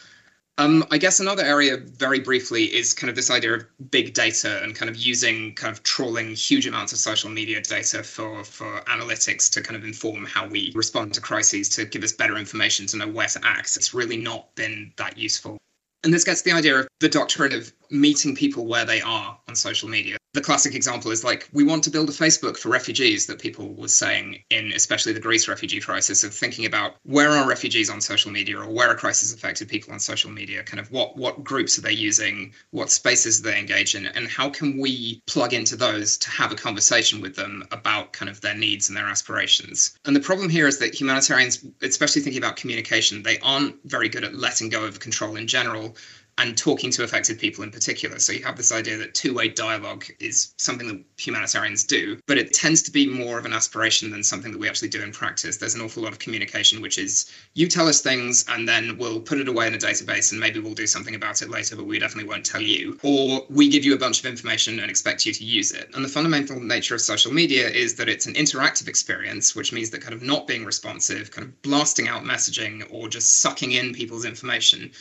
um, 0.58 0.84
I 0.90 0.98
guess 0.98 1.20
another 1.20 1.44
area, 1.44 1.76
very 1.76 2.18
briefly, 2.18 2.64
is 2.64 2.92
kind 2.92 3.08
of 3.08 3.14
this 3.14 3.30
idea 3.30 3.54
of 3.54 3.90
big 3.92 4.12
data 4.12 4.60
and 4.64 4.74
kind 4.74 4.90
of 4.90 4.96
using 4.96 5.54
kind 5.54 5.72
of 5.72 5.84
trawling 5.84 6.34
huge 6.34 6.66
amounts 6.66 6.92
of 6.92 6.98
social 6.98 7.30
media 7.30 7.60
data 7.60 8.02
for 8.02 8.42
for 8.42 8.80
analytics 8.88 9.48
to 9.52 9.62
kind 9.62 9.76
of 9.76 9.84
inform 9.84 10.26
how 10.26 10.48
we 10.48 10.72
respond 10.74 11.14
to 11.14 11.20
crises, 11.20 11.68
to 11.70 11.84
give 11.84 12.02
us 12.02 12.12
better 12.12 12.36
information 12.36 12.88
to 12.88 12.96
know 12.96 13.06
where 13.06 13.28
to 13.28 13.40
act. 13.44 13.76
It's 13.76 13.94
really 13.94 14.16
not 14.16 14.52
been 14.56 14.92
that 14.96 15.16
useful. 15.16 15.58
And 16.02 16.12
this 16.12 16.24
gets 16.24 16.42
the 16.42 16.50
idea 16.50 16.80
of 16.80 16.88
the 16.98 17.08
doctrine 17.08 17.52
of 17.52 17.72
meeting 17.90 18.34
people 18.34 18.66
where 18.66 18.84
they 18.84 19.00
are 19.00 19.38
on 19.48 19.54
social 19.54 19.88
media. 19.88 20.18
The 20.34 20.42
classic 20.42 20.74
example 20.74 21.10
is 21.10 21.24
like 21.24 21.48
we 21.52 21.64
want 21.64 21.82
to 21.84 21.90
build 21.90 22.10
a 22.10 22.12
facebook 22.12 22.58
for 22.58 22.68
refugees 22.68 23.26
that 23.26 23.40
people 23.40 23.74
were 23.74 23.88
saying 23.88 24.44
in 24.50 24.72
especially 24.72 25.14
the 25.14 25.20
greece 25.20 25.48
refugee 25.48 25.80
crisis 25.80 26.22
of 26.22 26.34
thinking 26.34 26.66
about 26.66 26.96
where 27.04 27.30
are 27.30 27.48
refugees 27.48 27.88
on 27.88 28.02
social 28.02 28.30
media 28.30 28.60
or 28.60 28.68
where 28.68 28.90
are 28.90 28.94
crisis 28.94 29.32
affected 29.32 29.68
people 29.68 29.92
on 29.92 29.98
social 29.98 30.30
media? 30.30 30.62
Kind 30.62 30.80
of 30.80 30.92
what 30.92 31.16
what 31.16 31.42
groups 31.42 31.78
are 31.78 31.80
they 31.80 31.92
using? 31.92 32.52
What 32.72 32.90
spaces 32.90 33.40
they 33.40 33.58
engage 33.58 33.94
in? 33.94 34.06
And 34.06 34.28
how 34.28 34.50
can 34.50 34.78
we 34.78 35.22
plug 35.26 35.54
into 35.54 35.76
those 35.76 36.18
to 36.18 36.30
have 36.30 36.52
a 36.52 36.56
conversation 36.56 37.22
with 37.22 37.34
them 37.34 37.66
about 37.72 38.12
kind 38.12 38.30
of 38.30 38.42
their 38.42 38.54
needs 38.54 38.88
and 38.88 38.96
their 38.96 39.06
aspirations? 39.06 39.98
And 40.04 40.14
the 40.14 40.20
problem 40.20 40.50
here 40.50 40.66
is 40.66 40.78
that 40.78 40.94
humanitarians 40.94 41.64
especially 41.80 42.20
thinking 42.20 42.42
about 42.42 42.56
communication 42.56 43.22
they 43.22 43.38
aren't 43.38 43.76
very 43.84 44.10
good 44.10 44.24
at 44.24 44.34
letting 44.34 44.68
go 44.68 44.84
of 44.84 45.00
control 45.00 45.36
in 45.36 45.46
general 45.46 45.96
and 46.38 46.56
talking 46.56 46.90
to 46.92 47.02
affected 47.02 47.38
people 47.38 47.64
in 47.64 47.70
particular. 47.70 48.18
So 48.20 48.32
you 48.32 48.44
have 48.44 48.56
this 48.56 48.70
idea 48.70 48.96
that 48.98 49.14
two 49.14 49.34
way 49.34 49.48
dialogue 49.48 50.06
is 50.20 50.54
something 50.56 50.86
that 50.86 51.02
humanitarians 51.18 51.82
do, 51.82 52.18
but 52.26 52.38
it 52.38 52.54
tends 52.54 52.80
to 52.82 52.92
be 52.92 53.06
more 53.08 53.38
of 53.38 53.44
an 53.44 53.52
aspiration 53.52 54.10
than 54.10 54.22
something 54.22 54.52
that 54.52 54.58
we 54.58 54.68
actually 54.68 54.88
do 54.88 55.02
in 55.02 55.10
practice. 55.10 55.56
There's 55.56 55.74
an 55.74 55.80
awful 55.80 56.04
lot 56.04 56.12
of 56.12 56.20
communication, 56.20 56.80
which 56.80 56.96
is 56.96 57.30
you 57.54 57.66
tell 57.66 57.88
us 57.88 58.00
things 58.00 58.44
and 58.48 58.68
then 58.68 58.96
we'll 58.98 59.20
put 59.20 59.40
it 59.40 59.48
away 59.48 59.66
in 59.66 59.74
a 59.74 59.78
database 59.78 60.30
and 60.30 60.40
maybe 60.40 60.60
we'll 60.60 60.74
do 60.74 60.86
something 60.86 61.16
about 61.16 61.42
it 61.42 61.50
later, 61.50 61.74
but 61.74 61.86
we 61.86 61.98
definitely 61.98 62.28
won't 62.28 62.46
tell 62.46 62.62
you. 62.62 62.98
Or 63.02 63.44
we 63.50 63.68
give 63.68 63.84
you 63.84 63.94
a 63.94 63.98
bunch 63.98 64.20
of 64.20 64.26
information 64.26 64.78
and 64.78 64.88
expect 64.88 65.26
you 65.26 65.32
to 65.32 65.44
use 65.44 65.72
it. 65.72 65.90
And 65.94 66.04
the 66.04 66.08
fundamental 66.08 66.60
nature 66.60 66.94
of 66.94 67.00
social 67.00 67.32
media 67.32 67.68
is 67.68 67.96
that 67.96 68.08
it's 68.08 68.26
an 68.26 68.34
interactive 68.34 68.86
experience, 68.86 69.56
which 69.56 69.72
means 69.72 69.90
that 69.90 70.02
kind 70.02 70.14
of 70.14 70.22
not 70.22 70.46
being 70.46 70.64
responsive, 70.64 71.32
kind 71.32 71.48
of 71.48 71.62
blasting 71.62 72.06
out 72.06 72.22
messaging 72.22 72.86
or 72.92 73.08
just 73.08 73.40
sucking 73.40 73.72
in 73.72 73.92
people's 73.92 74.24
information 74.24 74.92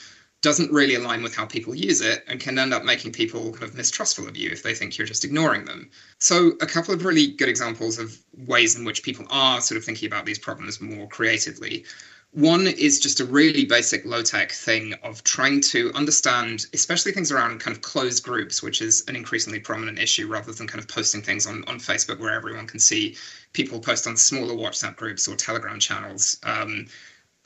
doesn't 0.42 0.72
really 0.72 0.96
align 0.96 1.24
with 1.24 1.36
how 1.36 1.46
people 1.46 1.74
use 1.74 2.02
it 2.02 2.24
and 2.28 2.40
can 2.40 2.60
end 2.60 2.74
up 2.74 2.84
making 2.84 3.12
people 3.12 3.52
kind 3.52 3.64
of 3.64 3.76
mistrustful 3.76 4.28
of 4.28 4.38
you 4.38 4.50
if 4.52 4.62
they 4.62 4.74
think 4.74 4.98
you're 4.98 5.08
just 5.08 5.26
ignoring 5.26 5.66
them. 5.66 5.90
So, 6.20 6.54
a 6.62 6.68
couple 6.68 6.94
of 6.94 7.04
really 7.04 7.28
good 7.28 7.50
examples 7.50 7.98
of 7.98 8.18
ways 8.46 8.76
in 8.76 8.86
which 8.86 9.04
people 9.04 9.26
are 9.30 9.62
sort 9.62 9.78
of 9.78 9.84
thinking 9.84 10.08
about 10.08 10.26
these 10.26 10.40
problems 10.40 10.80
more 10.80 11.08
creatively. 11.08 11.86
One 12.32 12.68
is 12.68 13.00
just 13.00 13.20
a 13.20 13.26
really 13.26 13.66
basic 13.66 14.06
low 14.06 14.22
tech 14.22 14.52
thing 14.52 14.94
of 15.02 15.24
trying 15.24 15.62
to 15.62 15.92
understand, 15.94 16.68
especially 16.74 17.14
things 17.14 17.32
around 17.32 17.60
kind 17.62 17.76
of 17.76 17.82
closed 17.82 18.24
groups, 18.24 18.62
which 18.62 18.82
is 18.82 19.04
an 19.08 19.16
increasingly 19.16 19.60
prominent 19.60 19.98
issue 19.98 20.28
rather 20.28 20.52
than 20.52 20.68
kind 20.68 20.80
of 20.80 20.88
posting 20.88 21.22
things 21.24 21.48
on, 21.48 21.64
on 21.68 21.80
Facebook 21.80 22.20
where 22.20 22.34
everyone 22.34 22.68
can 22.68 22.80
see. 22.80 23.16
People 23.54 23.80
post 23.80 24.06
on 24.06 24.18
smaller 24.18 24.54
WhatsApp 24.54 24.98
groups 24.98 25.28
or 25.28 25.36
Telegram 25.36 25.80
channels. 25.80 26.38
Um, 26.44 26.88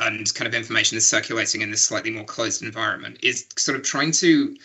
and 0.02 0.34
kind 0.34 0.48
of 0.48 0.54
information 0.54 0.98
is 0.98 1.08
circulating 1.08 1.62
in 1.62 1.72
this 1.72 1.86
slightly 1.86 2.12
more 2.12 2.26
closed 2.26 2.62
environment 2.62 3.18
is 3.22 3.46
sort 3.58 3.78
of 3.78 3.84
trying 3.84 4.12
to 4.12 4.56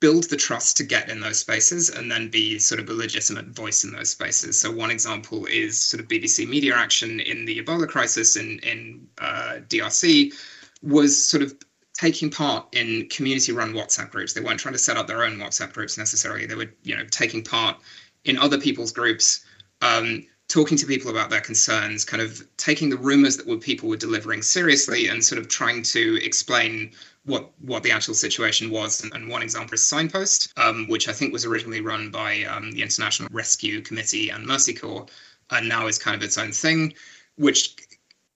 build 0.00 0.24
the 0.24 0.36
trust 0.36 0.76
to 0.76 0.84
get 0.84 1.08
in 1.08 1.20
those 1.20 1.38
spaces 1.38 1.88
and 1.88 2.10
then 2.10 2.28
be 2.28 2.58
sort 2.58 2.80
of 2.80 2.88
a 2.90 2.92
legitimate 2.92 3.46
voice 3.46 3.84
in 3.84 3.92
those 3.92 4.10
spaces. 4.10 4.60
So 4.60 4.70
one 4.70 4.90
example 4.90 5.46
is 5.46 5.82
sort 5.82 6.02
of 6.02 6.08
BBC 6.08 6.46
Media 6.46 6.74
Action 6.74 7.20
in 7.20 7.44
the 7.46 7.62
Ebola 7.62 7.88
crisis 7.88 8.36
in 8.36 8.58
in 8.58 9.08
uh, 9.18 9.60
DRC 9.68 10.34
was 10.82 11.24
sort 11.24 11.42
of 11.42 11.54
taking 11.94 12.28
part 12.28 12.66
in 12.74 13.08
community-run 13.08 13.72
WhatsApp 13.72 14.10
groups. 14.10 14.32
They 14.32 14.40
weren't 14.40 14.60
trying 14.60 14.74
to 14.74 14.78
set 14.78 14.96
up 14.96 15.06
their 15.06 15.24
own 15.24 15.38
WhatsApp 15.38 15.72
groups 15.72 15.96
necessarily. 15.96 16.44
They 16.44 16.56
were 16.56 16.72
you 16.82 16.96
know 16.96 17.06
taking 17.10 17.42
part 17.42 17.80
in 18.24 18.36
other 18.36 18.60
people's 18.60 18.92
groups. 18.92 19.44
Um, 19.80 20.26
talking 20.48 20.76
to 20.78 20.86
people 20.86 21.10
about 21.10 21.30
their 21.30 21.40
concerns, 21.40 22.04
kind 22.04 22.22
of 22.22 22.46
taking 22.56 22.90
the 22.90 22.96
rumors 22.96 23.36
that 23.36 23.60
people 23.60 23.88
were 23.88 23.96
delivering 23.96 24.42
seriously 24.42 25.08
and 25.08 25.24
sort 25.24 25.40
of 25.40 25.48
trying 25.48 25.82
to 25.82 26.18
explain 26.22 26.92
what 27.24 27.50
what 27.60 27.82
the 27.82 27.90
actual 27.90 28.14
situation 28.14 28.70
was. 28.70 29.02
And, 29.02 29.12
and 29.14 29.28
one 29.28 29.42
example 29.42 29.74
is 29.74 29.86
Signpost, 29.86 30.52
um, 30.56 30.86
which 30.88 31.08
I 31.08 31.12
think 31.12 31.32
was 31.32 31.44
originally 31.44 31.80
run 31.80 32.10
by 32.10 32.44
um, 32.44 32.72
the 32.72 32.82
International 32.82 33.28
Rescue 33.32 33.80
Committee 33.80 34.30
and 34.30 34.46
Mercy 34.46 34.74
Corps, 34.74 35.06
and 35.50 35.68
now 35.68 35.86
is 35.86 35.98
kind 35.98 36.16
of 36.16 36.22
its 36.22 36.38
own 36.38 36.52
thing, 36.52 36.94
which 37.36 37.76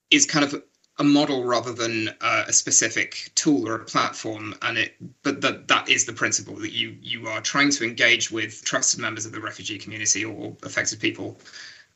is 0.09 0.25
kind 0.25 0.43
of 0.43 0.63
a 0.97 1.03
model 1.03 1.45
rather 1.45 1.71
than 1.71 2.09
uh, 2.19 2.43
a 2.47 2.53
specific 2.53 3.31
tool 3.35 3.67
or 3.67 3.75
a 3.75 3.85
platform 3.85 4.53
and 4.61 4.77
it 4.77 4.95
but 5.23 5.39
that 5.39 5.67
that 5.69 5.87
is 5.87 6.05
the 6.05 6.11
principle 6.11 6.55
that 6.55 6.73
you 6.73 6.97
you 7.01 7.25
are 7.25 7.39
trying 7.39 7.71
to 7.71 7.85
engage 7.85 8.29
with 8.29 8.65
trusted 8.65 8.99
members 8.99 9.25
of 9.25 9.31
the 9.31 9.39
refugee 9.39 9.77
community 9.77 10.25
or 10.25 10.53
affected 10.63 10.99
people 10.99 11.39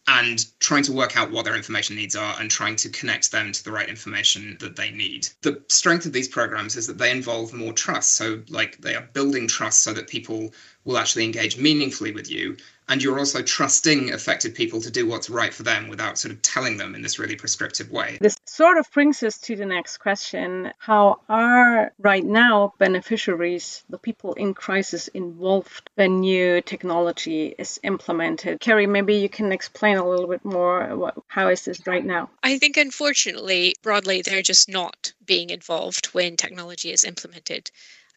and 0.07 0.45
trying 0.59 0.83
to 0.83 0.91
work 0.91 1.15
out 1.15 1.31
what 1.31 1.45
their 1.45 1.55
information 1.55 1.95
needs 1.95 2.15
are 2.15 2.35
and 2.39 2.51
trying 2.51 2.75
to 2.75 2.89
connect 2.89 3.31
them 3.31 3.51
to 3.51 3.63
the 3.63 3.71
right 3.71 3.87
information 3.87 4.57
that 4.59 4.75
they 4.75 4.91
need. 4.91 5.29
The 5.41 5.63
strength 5.69 6.05
of 6.05 6.11
these 6.11 6.27
programs 6.27 6.75
is 6.75 6.87
that 6.87 6.97
they 6.97 7.11
involve 7.11 7.53
more 7.53 7.73
trust. 7.73 8.15
So, 8.15 8.41
like, 8.49 8.77
they 8.79 8.95
are 8.95 9.09
building 9.13 9.47
trust 9.47 9.81
so 9.81 9.93
that 9.93 10.07
people 10.07 10.53
will 10.83 10.97
actually 10.97 11.23
engage 11.23 11.57
meaningfully 11.57 12.11
with 12.11 12.29
you 12.29 12.57
and 12.87 13.01
you're 13.01 13.19
also 13.19 13.41
trusting 13.41 14.11
affected 14.11 14.55
people 14.55 14.81
to 14.81 14.91
do 14.91 15.07
what's 15.07 15.29
right 15.29 15.53
for 15.53 15.63
them 15.63 15.87
without 15.87 16.17
sort 16.17 16.33
of 16.33 16.41
telling 16.41 16.77
them 16.77 16.95
in 16.95 17.01
this 17.01 17.19
really 17.19 17.35
prescriptive 17.35 17.91
way. 17.91 18.17
This 18.19 18.37
sort 18.45 18.77
of 18.77 18.89
brings 18.91 19.23
us 19.23 19.37
to 19.39 19.55
the 19.55 19.65
next 19.65 19.97
question. 19.97 20.71
How 20.77 21.21
are 21.29 21.91
right 21.97 22.23
now 22.23 22.73
beneficiaries, 22.77 23.83
the 23.89 23.97
people 23.97 24.33
in 24.33 24.53
crisis, 24.53 25.07
involved 25.07 25.89
when 25.95 26.21
new 26.21 26.61
technology 26.61 27.55
is 27.57 27.79
implemented? 27.83 28.59
Kerrie, 28.59 28.87
maybe 28.87 29.15
you 29.15 29.29
can 29.29 29.51
explain 29.51 29.97
a 29.97 30.07
little 30.07 30.27
bit 30.27 30.43
more 30.43 30.95
what, 30.95 31.15
how 31.27 31.49
is 31.49 31.65
this 31.65 31.85
right 31.87 32.05
now? 32.05 32.29
I 32.41 32.57
think 32.57 32.77
unfortunately, 32.77 33.75
broadly, 33.81 34.21
they're 34.21 34.41
just 34.41 34.69
not 34.69 35.13
being 35.25 35.49
involved 35.49 36.07
when 36.07 36.37
technology 36.37 36.91
is 36.91 37.03
implemented 37.03 37.71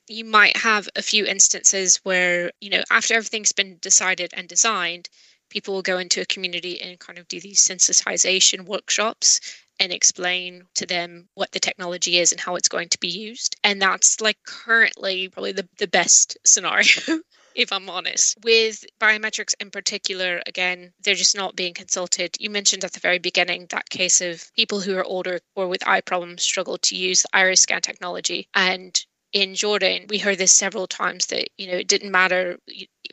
you 0.08 0.24
might 0.24 0.56
have 0.56 0.88
a 0.96 1.02
few 1.02 1.24
instances 1.24 1.96
where, 2.04 2.52
you 2.60 2.70
know, 2.70 2.82
after 2.90 3.14
everything's 3.14 3.52
been 3.52 3.78
decided 3.80 4.32
and 4.34 4.48
designed, 4.48 5.08
people 5.50 5.74
will 5.74 5.82
go 5.82 5.98
into 5.98 6.20
a 6.20 6.26
community 6.26 6.80
and 6.80 6.98
kind 6.98 7.18
of 7.18 7.28
do 7.28 7.40
these 7.40 7.60
sensitization 7.60 8.66
workshops 8.66 9.40
and 9.78 9.92
explain 9.92 10.64
to 10.74 10.86
them 10.86 11.28
what 11.34 11.52
the 11.52 11.60
technology 11.60 12.18
is 12.18 12.32
and 12.32 12.40
how 12.40 12.56
it's 12.56 12.68
going 12.68 12.88
to 12.88 13.00
be 13.00 13.08
used. 13.08 13.56
And 13.62 13.80
that's 13.80 14.20
like 14.20 14.38
currently 14.44 15.28
probably 15.28 15.52
the, 15.52 15.68
the 15.78 15.86
best 15.86 16.38
scenario. 16.44 17.20
if 17.56 17.72
I'm 17.72 17.88
honest. 17.88 18.36
With 18.44 18.84
biometrics 19.00 19.54
in 19.60 19.70
particular, 19.70 20.42
again, 20.46 20.92
they're 21.02 21.14
just 21.14 21.36
not 21.36 21.56
being 21.56 21.74
consulted. 21.74 22.36
You 22.38 22.50
mentioned 22.50 22.84
at 22.84 22.92
the 22.92 23.00
very 23.00 23.18
beginning 23.18 23.66
that 23.70 23.88
case 23.88 24.20
of 24.20 24.52
people 24.54 24.80
who 24.80 24.96
are 24.96 25.04
older 25.04 25.40
or 25.54 25.66
with 25.66 25.86
eye 25.86 26.02
problems 26.02 26.42
struggle 26.42 26.78
to 26.78 26.96
use 26.96 27.26
iris 27.32 27.62
scan 27.62 27.80
technology. 27.80 28.48
And 28.54 28.98
in 29.36 29.54
Jordan, 29.54 30.06
we 30.08 30.16
heard 30.16 30.38
this 30.38 30.50
several 30.50 30.86
times 30.86 31.26
that, 31.26 31.50
you 31.58 31.66
know, 31.66 31.76
it 31.76 31.88
didn't 31.88 32.10
matter. 32.10 32.56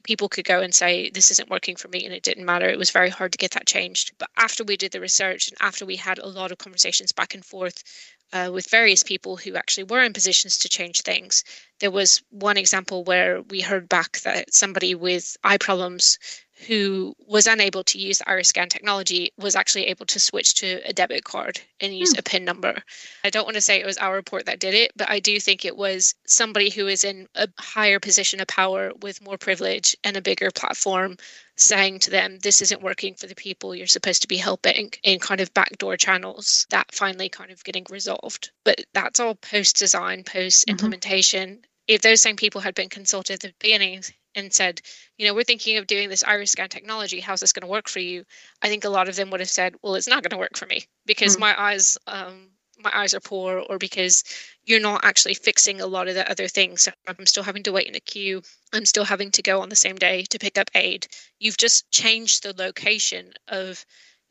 People 0.03 0.29
could 0.29 0.45
go 0.45 0.62
and 0.62 0.73
say, 0.73 1.09
this 1.09 1.31
isn't 1.31 1.49
working 1.49 1.75
for 1.75 1.89
me, 1.89 2.05
and 2.05 2.13
it 2.13 2.23
didn't 2.23 2.45
matter. 2.45 2.69
It 2.69 2.77
was 2.77 2.91
very 2.91 3.09
hard 3.09 3.33
to 3.33 3.38
get 3.38 3.51
that 3.51 3.67
changed. 3.67 4.13
But 4.17 4.29
after 4.38 4.63
we 4.63 4.77
did 4.77 4.93
the 4.93 5.01
research 5.01 5.49
and 5.49 5.57
after 5.59 5.86
we 5.86 5.97
had 5.97 6.19
a 6.19 6.25
lot 6.25 6.53
of 6.53 6.59
conversations 6.59 7.12
back 7.12 7.33
and 7.33 7.43
forth 7.43 7.83
uh, 8.31 8.49
with 8.53 8.69
various 8.69 9.03
people 9.03 9.36
who 9.36 9.55
actually 9.55 9.83
were 9.83 10.01
in 10.01 10.13
positions 10.13 10.59
to 10.59 10.69
change 10.69 11.01
things, 11.01 11.43
there 11.81 11.91
was 11.91 12.23
one 12.29 12.55
example 12.55 13.03
where 13.03 13.41
we 13.41 13.59
heard 13.59 13.89
back 13.89 14.21
that 14.21 14.53
somebody 14.53 14.95
with 14.95 15.36
eye 15.43 15.57
problems 15.57 16.19
who 16.67 17.15
was 17.27 17.47
unable 17.47 17.83
to 17.83 17.97
use 17.97 18.19
the 18.19 18.29
iris 18.29 18.49
scan 18.49 18.69
technology 18.69 19.31
was 19.37 19.55
actually 19.55 19.87
able 19.87 20.05
to 20.05 20.19
switch 20.19 20.55
to 20.55 20.79
a 20.87 20.93
debit 20.93 21.23
card 21.23 21.59
and 21.79 21.97
use 21.97 22.13
hmm. 22.13 22.19
a 22.19 22.21
pin 22.21 22.45
number. 22.45 22.75
I 23.23 23.29
don't 23.29 23.45
want 23.45 23.55
to 23.55 23.61
say 23.61 23.79
it 23.79 23.85
was 23.85 23.97
our 23.97 24.13
report 24.13 24.45
that 24.45 24.59
did 24.59 24.73
it, 24.73 24.91
but 24.95 25.09
I 25.09 25.19
do 25.19 25.39
think 25.39 25.65
it 25.65 25.75
was 25.75 26.15
somebody 26.27 26.69
who 26.69 26.87
is 26.87 27.03
in 27.03 27.27
a 27.35 27.47
higher 27.59 27.99
position 27.99 28.39
of 28.39 28.47
power 28.47 28.91
with 29.01 29.23
more 29.23 29.37
privilege 29.37 29.95
and 30.03 30.15
a 30.15 30.21
bigger 30.21 30.51
platform 30.51 31.17
saying 31.55 31.99
to 31.99 32.09
them, 32.09 32.39
this 32.39 32.61
isn't 32.61 32.81
working 32.81 33.13
for 33.15 33.27
the 33.27 33.35
people 33.35 33.75
you're 33.75 33.87
supposed 33.87 34.23
to 34.23 34.27
be 34.27 34.37
helping 34.37 34.91
in 35.03 35.19
kind 35.19 35.41
of 35.41 35.53
backdoor 35.53 35.97
channels 35.97 36.65
that 36.69 36.93
finally 36.93 37.29
kind 37.29 37.51
of 37.51 37.63
getting 37.63 37.85
resolved. 37.89 38.51
But 38.63 38.83
that's 38.93 39.19
all 39.19 39.35
post 39.35 39.77
design, 39.77 40.23
post 40.23 40.65
implementation. 40.67 41.49
Mm-hmm. 41.49 41.61
If 41.88 42.02
those 42.02 42.22
same 42.22 42.36
people 42.36 42.62
had 42.62 42.76
been 42.76 42.89
consulted 42.89 43.34
at 43.34 43.39
the 43.41 43.54
beginning, 43.60 44.04
and 44.36 44.54
said, 44.54 44.82
you 45.17 45.28
know, 45.28 45.34
we're 45.34 45.43
thinking 45.43 45.78
of 45.78 45.88
doing 45.88 46.10
this 46.10 46.24
iris 46.24 46.52
scan 46.52 46.69
technology. 46.69 47.19
How's 47.19 47.39
this 47.39 47.54
going 47.54 47.62
to 47.62 47.72
work 47.72 47.88
for 47.88 48.00
you? 48.00 48.24
I 48.62 48.67
think 48.67 48.84
a 48.84 48.89
lot 48.89 49.10
of 49.10 49.15
them 49.15 49.30
would 49.30 49.39
have 49.39 49.50
said, 49.50 49.76
well, 49.82 49.96
it's 49.96 50.08
not 50.08 50.24
going 50.24 50.32
to 50.32 50.38
work 50.38 50.58
for 50.58 50.65
me 50.65 50.86
because 51.06 51.38
mm. 51.38 51.41
my 51.41 51.62
eyes, 51.62 51.98
um, 52.08 52.50
my 52.80 52.91
eyes 52.93 53.13
are 53.13 53.19
poor, 53.19 53.60
or 53.60 53.78
because 53.78 54.24
you're 54.65 54.80
not 54.80 55.06
actually 55.06 55.36
fixing 55.36 55.80
a 55.80 55.88
lot 55.88 56.08
of 56.08 56.15
the 56.15 56.30
other 56.30 56.48
things. 56.48 56.82
So 56.84 56.91
I'm 57.08 57.26
still 57.26 57.43
having 57.43 57.63
to 57.63 57.72
wait 57.72 57.88
in 57.88 57.96
a 57.96 58.00
queue. 58.00 58.41
I'm 58.74 58.86
still 58.86 59.06
having 59.06 59.32
to 59.32 59.41
go 59.41 59.62
on 59.62 59.69
the 59.69 59.76
same 59.76 59.96
day 59.96 60.24
to 60.32 60.39
pick 60.39 60.58
up 60.58 60.69
aid. 60.76 61.08
You've 61.39 61.58
just 61.58 61.89
changed 61.91 62.43
the 62.43 62.54
location 62.58 63.34
of 63.48 63.86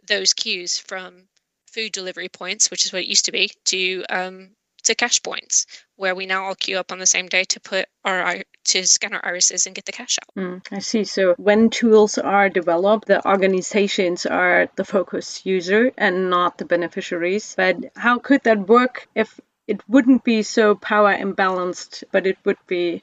those 0.07 0.33
queues 0.33 0.79
from 0.79 1.29
food 1.71 1.93
delivery 1.93 2.29
points, 2.29 2.71
which 2.71 2.85
is 2.85 2.93
what 2.93 3.03
it 3.03 3.09
used 3.09 3.27
to 3.27 3.33
be, 3.33 3.51
to 3.67 4.05
um, 4.11 4.51
to 4.85 4.95
cash 4.95 5.23
points 5.23 5.67
where 5.97 6.15
we 6.15 6.27
now 6.27 6.45
all 6.45 6.55
queue 6.55 6.79
up 6.79 6.91
on 6.93 6.99
the 6.99 7.07
same 7.07 7.29
day 7.29 7.45
to 7.45 7.61
put 7.61 7.87
our 8.05 8.43
to 8.65 8.87
scan 8.87 9.13
our 9.15 9.25
irises 9.25 9.67
and 9.67 9.75
get 9.75 9.85
the 9.85 9.93
cash 9.93 10.19
out. 10.21 10.35
Mm, 10.43 10.63
I 10.71 10.79
see. 10.81 11.05
So 11.05 11.35
when 11.37 11.71
tools 11.71 12.19
are 12.19 12.49
developed, 12.49 13.07
the 13.09 13.25
organizations 13.27 14.27
are 14.27 14.69
the 14.77 14.85
focus 14.85 15.45
user 15.45 15.93
and 15.97 16.31
not 16.31 16.59
the 16.59 16.65
beneficiaries. 16.65 17.55
But 17.57 17.77
how 17.97 18.19
could 18.19 18.43
that 18.45 18.69
work 18.69 19.09
if 19.15 19.41
it 19.67 19.81
wouldn't 19.89 20.25
be 20.25 20.43
so 20.43 20.75
power 20.75 21.17
imbalanced, 21.17 22.05
but 22.11 22.27
it 22.27 22.39
would 22.45 22.59
be 22.67 23.03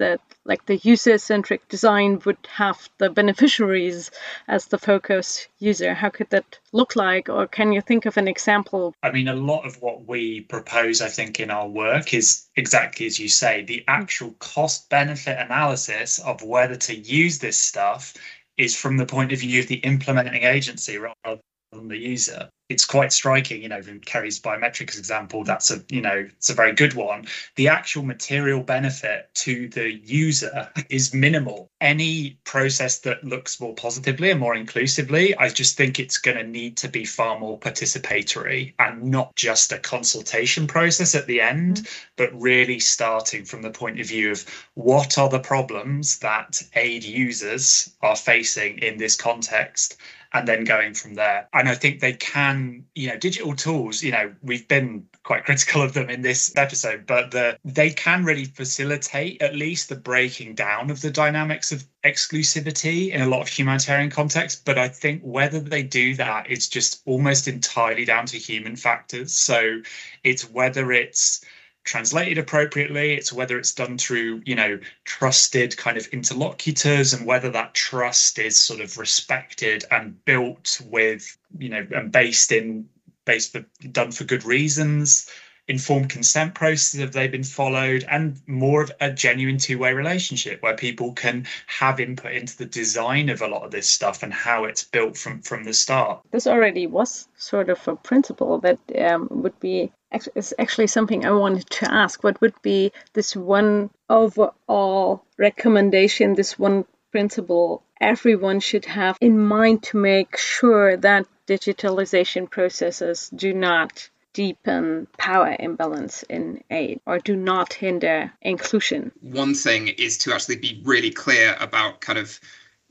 that 0.00 0.20
like 0.44 0.66
the 0.66 0.78
user-centric 0.78 1.68
design 1.68 2.20
would 2.24 2.38
have 2.52 2.88
the 2.98 3.08
beneficiaries 3.10 4.10
as 4.48 4.66
the 4.66 4.78
focus 4.78 5.46
user. 5.58 5.94
How 5.94 6.08
could 6.10 6.30
that 6.30 6.58
look 6.72 6.96
like? 6.96 7.28
Or 7.28 7.46
can 7.46 7.72
you 7.72 7.80
think 7.80 8.06
of 8.06 8.16
an 8.16 8.26
example? 8.26 8.94
I 9.02 9.12
mean 9.12 9.28
a 9.28 9.34
lot 9.34 9.66
of 9.66 9.80
what 9.80 10.06
we 10.06 10.40
propose 10.40 11.00
i 11.00 11.08
think 11.08 11.40
in 11.40 11.50
our 11.50 11.68
work 11.68 12.14
is 12.14 12.46
exactly 12.56 13.06
as 13.06 13.18
you 13.18 13.28
say 13.28 13.62
the 13.62 13.78
mm. 13.78 13.84
actual 13.88 14.32
cost 14.38 14.88
benefit 14.88 15.38
analysis 15.38 16.18
of 16.18 16.42
whether 16.42 16.76
to 16.76 16.94
use 16.94 17.38
this 17.38 17.58
stuff 17.58 18.14
is 18.56 18.76
from 18.76 18.96
the 18.96 19.06
point 19.06 19.32
of 19.32 19.40
view 19.40 19.60
of 19.60 19.68
the 19.68 19.76
implementing 19.76 20.42
agency 20.42 20.98
rather 20.98 21.40
than 21.72 21.88
the 21.88 21.96
user 21.96 22.50
it's 22.70 22.84
quite 22.84 23.12
striking, 23.12 23.60
you 23.62 23.68
know, 23.68 23.82
from 23.82 23.98
Kerrie's 23.98 24.38
biometrics 24.38 24.96
example, 24.96 25.42
that's 25.42 25.72
a, 25.72 25.82
you 25.90 26.00
know, 26.00 26.24
it's 26.28 26.50
a 26.50 26.54
very 26.54 26.72
good 26.72 26.94
one. 26.94 27.26
The 27.56 27.66
actual 27.66 28.04
material 28.04 28.62
benefit 28.62 29.28
to 29.34 29.68
the 29.68 29.92
user 29.92 30.70
is 30.88 31.12
minimal. 31.12 31.68
Any 31.80 32.38
process 32.44 33.00
that 33.00 33.24
looks 33.24 33.60
more 33.60 33.74
positively 33.74 34.30
and 34.30 34.38
more 34.38 34.54
inclusively, 34.54 35.36
I 35.36 35.48
just 35.48 35.76
think 35.76 35.98
it's 35.98 36.18
going 36.18 36.36
to 36.36 36.44
need 36.44 36.76
to 36.78 36.88
be 36.88 37.04
far 37.04 37.40
more 37.40 37.58
participatory 37.58 38.74
and 38.78 39.02
not 39.02 39.34
just 39.34 39.72
a 39.72 39.78
consultation 39.78 40.68
process 40.68 41.16
at 41.16 41.26
the 41.26 41.40
end, 41.40 41.78
mm-hmm. 41.78 42.08
but 42.16 42.40
really 42.40 42.78
starting 42.78 43.44
from 43.44 43.62
the 43.62 43.70
point 43.70 43.98
of 43.98 44.06
view 44.06 44.30
of 44.30 44.44
what 44.74 45.18
are 45.18 45.28
the 45.28 45.40
problems 45.40 46.20
that 46.20 46.62
aid 46.76 47.02
users 47.02 47.96
are 48.00 48.16
facing 48.16 48.78
in 48.78 48.96
this 48.96 49.16
context 49.16 49.96
and 50.32 50.46
then 50.46 50.64
going 50.64 50.94
from 50.94 51.14
there. 51.14 51.48
And 51.52 51.68
I 51.68 51.74
think 51.74 52.00
they 52.00 52.12
can, 52.12 52.84
you 52.94 53.08
know, 53.08 53.16
digital 53.16 53.54
tools, 53.54 54.02
you 54.02 54.12
know, 54.12 54.32
we've 54.42 54.66
been 54.68 55.06
quite 55.22 55.44
critical 55.44 55.82
of 55.82 55.92
them 55.92 56.08
in 56.08 56.22
this 56.22 56.52
episode, 56.56 57.06
but 57.06 57.30
the, 57.30 57.58
they 57.64 57.90
can 57.90 58.24
really 58.24 58.44
facilitate 58.44 59.42
at 59.42 59.56
least 59.56 59.88
the 59.88 59.96
breaking 59.96 60.54
down 60.54 60.90
of 60.90 61.00
the 61.00 61.10
dynamics 61.10 61.72
of 61.72 61.84
exclusivity 62.04 63.10
in 63.10 63.20
a 63.20 63.28
lot 63.28 63.40
of 63.40 63.48
humanitarian 63.48 64.10
contexts. 64.10 64.62
But 64.64 64.78
I 64.78 64.88
think 64.88 65.22
whether 65.22 65.60
they 65.60 65.82
do 65.82 66.14
that 66.14 66.48
is 66.48 66.68
just 66.68 67.02
almost 67.06 67.48
entirely 67.48 68.04
down 68.04 68.26
to 68.26 68.38
human 68.38 68.76
factors. 68.76 69.32
So 69.32 69.80
it's 70.22 70.48
whether 70.48 70.92
it's 70.92 71.44
translated 71.84 72.38
appropriately. 72.38 73.14
It's 73.14 73.32
whether 73.32 73.58
it's 73.58 73.72
done 73.72 73.98
through 73.98 74.42
you 74.44 74.54
know 74.54 74.78
trusted 75.04 75.76
kind 75.76 75.96
of 75.96 76.06
interlocutors 76.08 77.12
and 77.12 77.26
whether 77.26 77.50
that 77.50 77.74
trust 77.74 78.38
is 78.38 78.58
sort 78.58 78.80
of 78.80 78.98
respected 78.98 79.84
and 79.90 80.22
built 80.24 80.80
with 80.86 81.36
you 81.58 81.68
know 81.68 81.86
and 81.94 82.12
based 82.12 82.52
in 82.52 82.88
based 83.24 83.52
for, 83.52 83.64
done 83.90 84.12
for 84.12 84.24
good 84.24 84.44
reasons 84.44 85.30
informed 85.70 86.10
consent 86.10 86.52
processes 86.52 87.00
have 87.00 87.12
they 87.12 87.28
been 87.28 87.44
followed 87.44 88.04
and 88.10 88.40
more 88.48 88.82
of 88.82 88.90
a 89.00 89.10
genuine 89.10 89.56
two-way 89.56 89.92
relationship 89.92 90.60
where 90.62 90.74
people 90.74 91.12
can 91.12 91.46
have 91.68 92.00
input 92.00 92.32
into 92.32 92.58
the 92.58 92.66
design 92.66 93.28
of 93.28 93.40
a 93.40 93.46
lot 93.46 93.62
of 93.62 93.70
this 93.70 93.88
stuff 93.88 94.24
and 94.24 94.34
how 94.34 94.64
it's 94.64 94.82
built 94.82 95.16
from 95.16 95.40
from 95.42 95.62
the 95.62 95.72
start. 95.72 96.20
This 96.32 96.48
already 96.48 96.88
was 96.88 97.28
sort 97.36 97.70
of 97.70 97.86
a 97.86 97.94
principle 97.94 98.58
that 98.58 98.78
um, 98.98 99.28
would 99.30 99.58
be 99.60 99.92
is 100.34 100.54
actually 100.58 100.86
something 100.86 101.24
i 101.24 101.30
wanted 101.30 101.68
to 101.70 101.92
ask 101.92 102.22
what 102.22 102.40
would 102.40 102.54
be 102.62 102.92
this 103.12 103.36
one 103.36 103.90
overall 104.08 105.24
recommendation 105.38 106.34
this 106.34 106.58
one 106.58 106.84
principle 107.12 107.82
everyone 108.00 108.60
should 108.60 108.84
have 108.86 109.16
in 109.20 109.38
mind 109.38 109.82
to 109.82 109.96
make 109.96 110.36
sure 110.36 110.96
that 110.96 111.26
digitalization 111.46 112.48
processes 112.48 113.30
do 113.34 113.52
not 113.52 114.08
deepen 114.32 115.06
power 115.18 115.56
imbalance 115.58 116.22
in 116.24 116.62
aid 116.70 117.00
or 117.04 117.18
do 117.18 117.34
not 117.34 117.72
hinder 117.72 118.32
inclusion. 118.40 119.10
One 119.20 119.54
thing 119.54 119.88
is 119.88 120.18
to 120.18 120.32
actually 120.32 120.56
be 120.56 120.80
really 120.84 121.10
clear 121.10 121.56
about 121.58 122.00
kind 122.00 122.18
of 122.18 122.38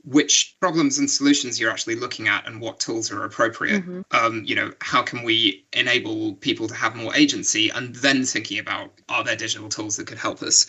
which 0.04 0.56
problems 0.60 0.98
and 0.98 1.10
solutions 1.10 1.60
you're 1.60 1.70
actually 1.70 1.94
looking 1.94 2.28
at 2.28 2.46
and 2.46 2.60
what 2.60 2.80
tools 2.80 3.10
are 3.10 3.24
appropriate. 3.24 3.82
Mm-hmm. 3.82 4.00
Um, 4.12 4.44
you 4.44 4.54
know, 4.54 4.72
how 4.80 5.02
can 5.02 5.22
we 5.22 5.64
enable 5.72 6.34
people 6.34 6.68
to 6.68 6.74
have 6.74 6.96
more 6.96 7.14
agency 7.14 7.70
and 7.70 7.94
then 7.96 8.24
thinking 8.24 8.58
about 8.58 8.92
are 9.08 9.24
there 9.24 9.36
digital 9.36 9.68
tools 9.68 9.96
that 9.96 10.06
could 10.06 10.18
help 10.18 10.42
us? 10.42 10.66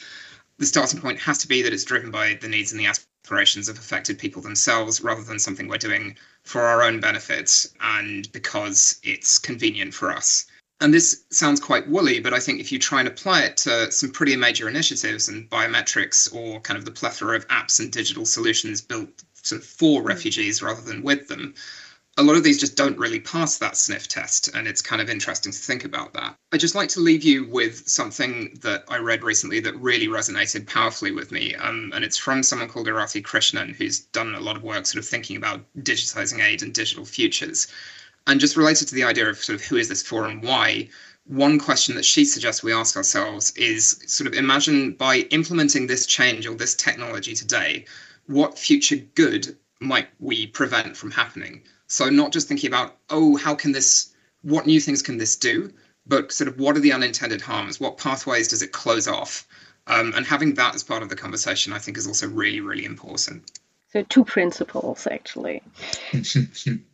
The 0.57 0.65
starting 0.65 0.99
point 0.99 1.19
has 1.19 1.37
to 1.39 1.47
be 1.47 1.61
that 1.61 1.73
it's 1.73 1.83
driven 1.83 2.11
by 2.11 2.35
the 2.35 2.47
needs 2.47 2.71
and 2.71 2.79
the 2.79 2.85
aspirations 2.85 3.69
of 3.69 3.77
affected 3.77 4.19
people 4.19 4.41
themselves 4.41 5.01
rather 5.01 5.23
than 5.23 5.39
something 5.39 5.67
we're 5.67 5.77
doing 5.77 6.17
for 6.43 6.61
our 6.61 6.83
own 6.83 6.99
benefits 6.99 7.73
and 7.79 8.31
because 8.31 8.99
it's 9.03 9.37
convenient 9.37 9.93
for 9.93 10.11
us. 10.11 10.45
And 10.81 10.91
this 10.91 11.23
sounds 11.29 11.59
quite 11.59 11.87
woolly, 11.87 12.19
but 12.19 12.33
I 12.33 12.39
think 12.39 12.59
if 12.59 12.71
you 12.71 12.79
try 12.79 12.99
and 12.99 13.07
apply 13.07 13.43
it 13.43 13.57
to 13.57 13.91
some 13.91 14.09
pretty 14.09 14.35
major 14.35 14.67
initiatives 14.67 15.29
and 15.29 15.47
biometrics 15.47 16.33
or 16.33 16.59
kind 16.59 16.77
of 16.77 16.85
the 16.85 16.91
plethora 16.91 17.35
of 17.35 17.47
apps 17.49 17.79
and 17.79 17.91
digital 17.91 18.25
solutions 18.25 18.81
built 18.81 19.09
sort 19.43 19.61
of 19.61 19.67
for 19.67 20.01
mm. 20.01 20.05
refugees 20.05 20.61
rather 20.61 20.81
than 20.81 21.03
with 21.03 21.27
them, 21.27 21.53
a 22.17 22.23
lot 22.23 22.35
of 22.35 22.43
these 22.43 22.59
just 22.59 22.75
don't 22.75 22.97
really 22.97 23.19
pass 23.19 23.57
that 23.59 23.77
sniff 23.77 24.07
test. 24.07 24.49
And 24.55 24.67
it's 24.67 24.81
kind 24.81 25.01
of 25.01 25.09
interesting 25.09 25.51
to 25.51 25.57
think 25.57 25.85
about 25.85 26.13
that. 26.13 26.35
I'd 26.51 26.59
just 26.59 26.75
like 26.75 26.89
to 26.89 26.99
leave 26.99 27.23
you 27.23 27.45
with 27.45 27.87
something 27.87 28.57
that 28.61 28.83
I 28.89 28.97
read 28.97 29.23
recently 29.23 29.59
that 29.61 29.79
really 29.79 30.07
resonated 30.07 30.67
powerfully 30.67 31.11
with 31.11 31.31
me. 31.31 31.55
Um, 31.55 31.91
and 31.95 32.03
it's 32.03 32.17
from 32.17 32.43
someone 32.43 32.67
called 32.67 32.87
Arathi 32.87 33.21
Krishnan, 33.21 33.75
who's 33.75 33.99
done 33.99 34.35
a 34.35 34.39
lot 34.39 34.57
of 34.57 34.63
work 34.63 34.85
sort 34.87 35.03
of 35.03 35.07
thinking 35.07 35.37
about 35.37 35.61
digitizing 35.77 36.43
aid 36.43 36.63
and 36.63 36.73
digital 36.73 37.05
futures. 37.05 37.67
And 38.27 38.39
just 38.39 38.57
related 38.57 38.87
to 38.87 38.95
the 38.95 39.03
idea 39.03 39.29
of 39.29 39.37
sort 39.37 39.59
of 39.59 39.65
who 39.65 39.77
is 39.77 39.89
this 39.89 40.03
for 40.03 40.25
and 40.25 40.43
why, 40.43 40.89
one 41.25 41.59
question 41.59 41.95
that 41.95 42.05
she 42.05 42.25
suggests 42.25 42.63
we 42.63 42.73
ask 42.73 42.95
ourselves 42.97 43.51
is 43.55 44.03
sort 44.07 44.27
of 44.27 44.33
imagine 44.33 44.93
by 44.93 45.19
implementing 45.31 45.87
this 45.87 46.05
change 46.05 46.47
or 46.47 46.55
this 46.55 46.75
technology 46.75 47.33
today, 47.33 47.85
what 48.27 48.57
future 48.57 48.97
good 49.15 49.55
might 49.79 50.09
we 50.19 50.47
prevent 50.47 50.97
from 50.97 51.11
happening? 51.11 51.63
So, 51.87 52.09
not 52.09 52.31
just 52.31 52.47
thinking 52.47 52.69
about, 52.69 52.97
oh, 53.09 53.35
how 53.37 53.55
can 53.55 53.71
this, 53.71 54.13
what 54.41 54.65
new 54.65 54.79
things 54.79 55.01
can 55.01 55.17
this 55.17 55.35
do, 55.35 55.71
but 56.05 56.31
sort 56.31 56.47
of 56.47 56.59
what 56.59 56.75
are 56.77 56.79
the 56.79 56.93
unintended 56.93 57.41
harms? 57.41 57.79
What 57.79 57.97
pathways 57.97 58.47
does 58.47 58.61
it 58.61 58.71
close 58.71 59.07
off? 59.07 59.47
Um, 59.87 60.13
and 60.15 60.25
having 60.25 60.53
that 60.55 60.75
as 60.75 60.83
part 60.83 61.03
of 61.03 61.09
the 61.09 61.15
conversation, 61.15 61.73
I 61.73 61.79
think, 61.79 61.97
is 61.97 62.07
also 62.07 62.27
really, 62.27 62.61
really 62.61 62.85
important. 62.85 63.59
So, 63.91 64.03
two 64.03 64.23
principles 64.23 65.07
actually. 65.07 65.61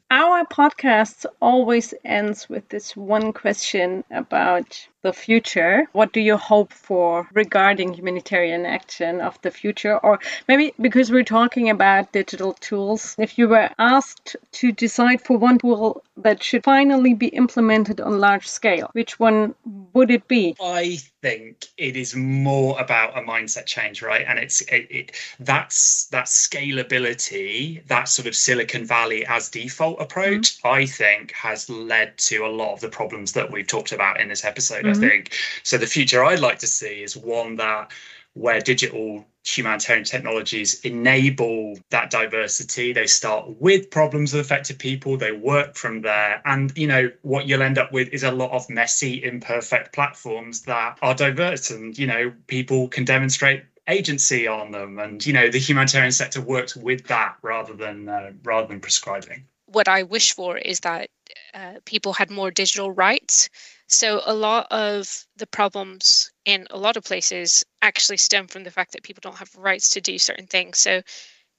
Our 0.10 0.46
podcast 0.46 1.26
always 1.42 1.94
ends 2.06 2.48
with 2.48 2.70
this 2.70 2.96
one 2.96 3.34
question 3.34 4.06
about 4.10 4.88
the 5.02 5.14
future. 5.14 5.88
What 5.94 6.12
do 6.14 6.20
you 6.20 6.38
hope 6.38 6.74
for 6.74 7.28
regarding 7.34 7.94
humanitarian 7.94 8.66
action 8.66 9.22
of 9.22 9.40
the 9.42 9.52
future? 9.52 9.98
Or 9.98 10.20
maybe 10.48 10.74
because 10.80 11.12
we're 11.12 11.24
talking 11.24 11.70
about 11.70 12.12
digital 12.12 12.54
tools, 12.54 13.16
if 13.18 13.38
you 13.38 13.48
were 13.48 13.70
asked 13.78 14.36
to 14.54 14.72
decide 14.72 15.22
for 15.22 15.38
one 15.38 15.60
tool 15.60 16.04
that 16.18 16.42
should 16.42 16.64
finally 16.64 17.14
be 17.14 17.28
implemented 17.28 18.02
on 18.02 18.20
large 18.20 18.48
scale, 18.48 18.90
which 18.94 19.20
one 19.20 19.54
would 19.94 20.10
it 20.10 20.28
be? 20.28 20.56
I 20.62 21.00
think 21.22 21.66
it 21.78 21.96
is 21.96 22.16
more 22.16 22.80
about 22.80 23.18
a 23.18 23.22
mindset 23.22 23.66
change, 23.66 24.02
right? 24.02 24.26
And 24.28 24.40
it's 24.40 24.62
it, 24.62 24.88
it 24.90 25.12
that's 25.40 26.08
that 26.08 26.26
scalability, 26.26 27.86
that 27.88 28.10
sort 28.10 28.28
of 28.28 28.36
Silicon 28.36 28.86
Valley 28.86 29.26
as 29.26 29.50
default 29.50 30.02
approach, 30.02 30.58
mm-hmm. 30.58 30.68
I 30.68 30.86
think 30.86 31.32
has 31.34 31.70
led 31.70 32.18
to 32.20 32.46
a 32.46 32.48
lot 32.48 32.74
of 32.74 32.80
the 32.80 32.90
problems 32.90 33.34
that 33.34 33.52
we've 33.52 33.68
talked 33.68 33.92
about 33.92 34.20
in 34.20 34.28
this 34.30 34.46
episode. 34.46 34.87
Mm-hmm. 34.88 35.04
I 35.04 35.08
think 35.08 35.34
so. 35.64 35.78
The 35.78 35.88
future 35.88 36.24
I'd 36.24 36.40
like 36.40 36.60
to 36.60 36.68
see 36.68 37.04
is 37.04 37.16
one 37.16 37.56
that 37.58 37.92
where 38.34 38.62
digital 38.62 39.26
humanitarian 39.48 40.04
technologies 40.04 40.82
enable 40.82 41.80
that 41.90 42.10
diversity. 42.10 42.94
They 42.94 43.08
start 43.08 43.60
with 43.60 43.90
problems 43.90 44.34
of 44.34 44.42
affected 44.42 44.78
people, 44.78 45.18
they 45.18 45.32
work 45.32 45.76
from 45.76 46.02
there. 46.02 46.42
And, 46.46 46.76
you 46.78 46.88
know, 46.88 47.12
what 47.22 47.48
you'll 47.48 47.62
end 47.62 47.78
up 47.78 47.92
with 47.92 48.10
is 48.10 48.24
a 48.24 48.32
lot 48.32 48.52
of 48.52 48.70
messy, 48.70 49.24
imperfect 49.24 49.94
platforms 49.94 50.64
that 50.64 51.00
are 51.02 51.16
diverse 51.16 51.72
and, 51.72 51.98
you 51.98 52.08
know, 52.08 52.34
people 52.48 52.90
can 52.90 53.06
demonstrate 53.06 53.64
agency 53.88 54.48
on 54.48 54.72
them 54.72 55.00
and 55.00 55.26
you 55.26 55.32
know 55.32 55.50
the 55.50 55.58
humanitarian 55.60 56.12
sector 56.12 56.42
works 56.42 56.76
with 56.76 57.08
that 57.08 57.38
rather 57.42 57.74
than 57.74 58.10
uh, 58.10 58.32
rather 58.44 58.68
than 58.68 58.82
prescribing 58.82 59.46
what 59.68 59.88
i 59.88 60.04
wish 60.04 60.34
for 60.34 60.58
is 60.58 60.82
that 60.82 61.10
uh, 61.54 61.76
people 61.86 62.12
had 62.12 62.30
more 62.30 62.52
digital 62.52 62.92
rights 62.92 63.50
so 63.88 64.22
a 64.26 64.34
lot 64.34 64.68
of 64.70 65.26
the 65.38 65.48
problems 65.48 66.30
in 66.46 66.68
a 66.72 66.78
lot 66.78 66.98
of 66.98 67.04
places 67.04 67.64
actually 67.82 68.18
stem 68.18 68.48
from 68.48 68.64
the 68.64 68.72
fact 68.72 68.92
that 68.92 69.04
people 69.04 69.22
don't 69.22 69.38
have 69.38 69.56
rights 69.56 69.92
to 69.92 70.02
do 70.02 70.20
certain 70.20 70.48
things. 70.48 70.78
So 70.78 71.02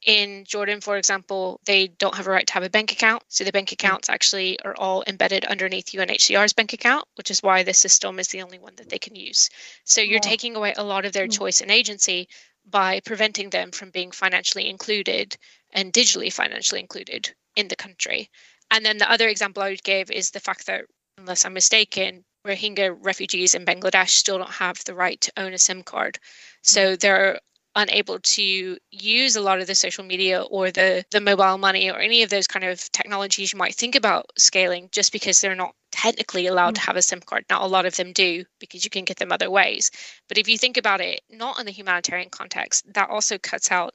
in 0.06 0.44
Jordan, 0.44 0.80
for 0.80 0.96
example, 0.96 1.58
they 1.64 1.88
don't 1.88 2.14
have 2.14 2.26
a 2.26 2.30
right 2.30 2.46
to 2.46 2.52
have 2.52 2.62
a 2.62 2.70
bank 2.70 2.92
account. 2.92 3.22
So 3.28 3.44
the 3.44 3.52
bank 3.52 3.72
accounts 3.72 4.08
actually 4.08 4.60
are 4.60 4.76
all 4.76 5.02
embedded 5.06 5.44
underneath 5.46 5.86
UNHCR's 5.86 6.52
bank 6.52 6.72
account, 6.72 7.06
which 7.16 7.30
is 7.30 7.42
why 7.42 7.62
the 7.62 7.74
system 7.74 8.18
is 8.20 8.28
the 8.28 8.42
only 8.42 8.58
one 8.58 8.76
that 8.76 8.90
they 8.90 8.98
can 8.98 9.16
use. 9.16 9.48
So 9.84 10.00
you're 10.00 10.14
yeah. 10.14 10.20
taking 10.20 10.54
away 10.54 10.74
a 10.76 10.84
lot 10.84 11.04
of 11.04 11.12
their 11.12 11.24
hmm. 11.24 11.30
choice 11.30 11.62
and 11.62 11.70
agency 11.70 12.28
by 12.66 13.00
preventing 13.00 13.50
them 13.50 13.72
from 13.72 13.90
being 13.90 14.10
financially 14.10 14.68
included 14.68 15.36
and 15.72 15.92
digitally 15.92 16.32
financially 16.32 16.80
included 16.80 17.34
in 17.56 17.68
the 17.68 17.76
country. 17.76 18.30
And 18.70 18.84
then 18.84 18.98
the 18.98 19.10
other 19.10 19.28
example 19.28 19.62
I 19.62 19.70
would 19.70 19.82
give 19.82 20.10
is 20.10 20.30
the 20.30 20.40
fact 20.40 20.66
that 20.66 20.84
unless 21.18 21.44
I'm 21.44 21.52
mistaken, 21.52 22.24
Rohingya 22.46 22.96
refugees 23.00 23.54
in 23.54 23.64
Bangladesh 23.64 24.10
still 24.10 24.38
don't 24.38 24.50
have 24.50 24.82
the 24.84 24.94
right 24.94 25.20
to 25.20 25.32
own 25.36 25.52
a 25.52 25.58
SIM 25.58 25.82
card. 25.82 26.18
So 26.62 26.96
they're 26.96 27.40
unable 27.74 28.18
to 28.18 28.76
use 28.90 29.36
a 29.36 29.40
lot 29.40 29.60
of 29.60 29.66
the 29.66 29.74
social 29.74 30.04
media 30.04 30.42
or 30.42 30.70
the 30.70 31.04
the 31.10 31.20
mobile 31.20 31.58
money 31.58 31.90
or 31.90 31.98
any 31.98 32.22
of 32.22 32.30
those 32.30 32.46
kind 32.46 32.64
of 32.64 32.90
technologies 32.90 33.52
you 33.52 33.58
might 33.58 33.74
think 33.74 33.94
about 33.94 34.26
scaling 34.36 34.88
just 34.90 35.12
because 35.12 35.40
they're 35.40 35.54
not 35.54 35.74
technically 35.92 36.46
allowed 36.46 36.74
to 36.74 36.80
mm. 36.80 36.86
have 36.86 36.96
a 36.96 37.02
SIM 37.02 37.20
card. 37.20 37.44
Not 37.50 37.62
a 37.62 37.66
lot 37.66 37.86
of 37.86 37.96
them 37.96 38.12
do 38.12 38.44
because 38.58 38.84
you 38.84 38.90
can 38.90 39.04
get 39.04 39.18
them 39.18 39.32
other 39.32 39.50
ways. 39.50 39.90
But 40.28 40.38
if 40.38 40.48
you 40.48 40.58
think 40.58 40.76
about 40.76 41.00
it, 41.00 41.20
not 41.30 41.58
in 41.60 41.66
the 41.66 41.72
humanitarian 41.72 42.30
context, 42.30 42.92
that 42.94 43.10
also 43.10 43.38
cuts 43.38 43.70
out 43.70 43.94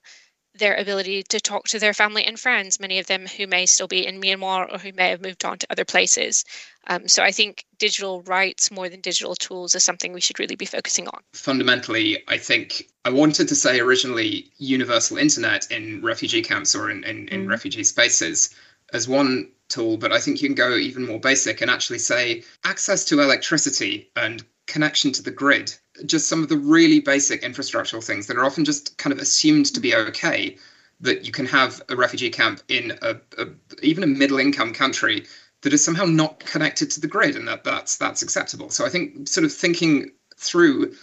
their 0.56 0.76
ability 0.76 1.24
to 1.24 1.40
talk 1.40 1.68
to 1.68 1.80
their 1.80 1.94
family 1.94 2.24
and 2.26 2.40
friends, 2.40 2.80
many 2.80 3.00
of 3.00 3.08
them 3.08 3.26
who 3.26 3.48
may 3.48 3.66
still 3.66 3.88
be 3.88 4.06
in 4.06 4.22
Myanmar 4.22 4.72
or 4.72 4.78
who 4.78 4.92
may 4.94 5.10
have 5.10 5.22
moved 5.22 5.44
on 5.46 5.58
to 5.58 5.68
other 5.70 5.86
places. 5.86 6.46
Um, 6.88 7.08
so 7.08 7.24
I 7.24 7.32
think 7.32 7.66
digital 7.78 8.22
rights 8.24 8.72
more 8.72 8.90
than 8.90 9.02
digital 9.02 9.36
tools 9.36 9.76
is 9.76 9.84
something 9.84 10.14
we 10.14 10.22
should 10.22 10.40
really 10.40 10.56
be 10.56 10.66
focusing 10.66 11.08
on. 11.08 11.22
Fundamentally, 11.34 12.24
I 12.28 12.38
think 12.38 12.90
I 13.06 13.10
wanted 13.10 13.48
to 13.48 13.56
say 13.56 13.80
originally 13.80 14.52
universal 14.58 15.18
internet 15.18 15.72
in 15.72 16.02
refugee 16.02 16.42
camps 16.42 16.76
or 16.76 16.90
in, 16.90 17.04
in, 17.04 17.28
in 17.30 17.46
mm. 17.46 17.50
refugee 17.50 17.84
spaces 17.84 18.54
as 18.92 19.08
one 19.08 19.50
tool, 19.70 19.98
but 19.98 20.12
I 20.12 20.20
think 20.20 20.42
you 20.42 20.50
can 20.50 20.56
go 20.56 20.76
even 20.76 21.06
more 21.06 21.20
basic 21.20 21.62
and 21.62 21.72
actually 21.72 22.00
say 22.00 22.44
access 22.64 23.06
to 23.06 23.22
electricity 23.22 24.12
and 24.16 24.44
connection 24.68 25.12
to 25.14 25.24
the 25.24 25.32
grid 25.32 25.74
just 26.06 26.28
some 26.28 26.42
of 26.42 26.50
the 26.50 26.58
really 26.58 27.00
basic 27.00 27.42
infrastructural 27.44 28.04
things 28.04 28.28
that 28.28 28.38
are 28.38 28.46
often 28.46 28.66
just 28.66 28.98
kind 28.98 29.14
of 29.14 29.20
assumed 29.20 29.68
to 29.68 29.80
be 29.80 29.96
okay 29.96 30.58
that 31.02 31.26
you 31.26 31.32
can 31.32 31.46
have 31.46 31.82
a 31.90 31.96
refugee 31.96 32.30
camp 32.30 32.62
in 32.68 32.98
a, 33.02 33.16
a 33.38 33.48
even 33.82 34.04
a 34.04 34.08
middle 34.08 34.40
income 34.40 34.74
country 34.74 35.26
that 35.64 35.74
is 35.74 35.84
somehow 35.84 36.06
not 36.06 36.40
connected 36.40 36.92
to 36.92 37.02
the 37.02 37.08
grid 37.08 37.36
and 37.36 37.48
that 37.48 37.64
that's 37.64 37.98
that's 37.98 38.22
acceptable 38.22 38.70
so 38.70 38.86
i 38.86 38.90
think 38.90 39.28
sort 39.28 39.46
of 39.46 39.52
thinking 39.52 40.12
through 40.38 40.94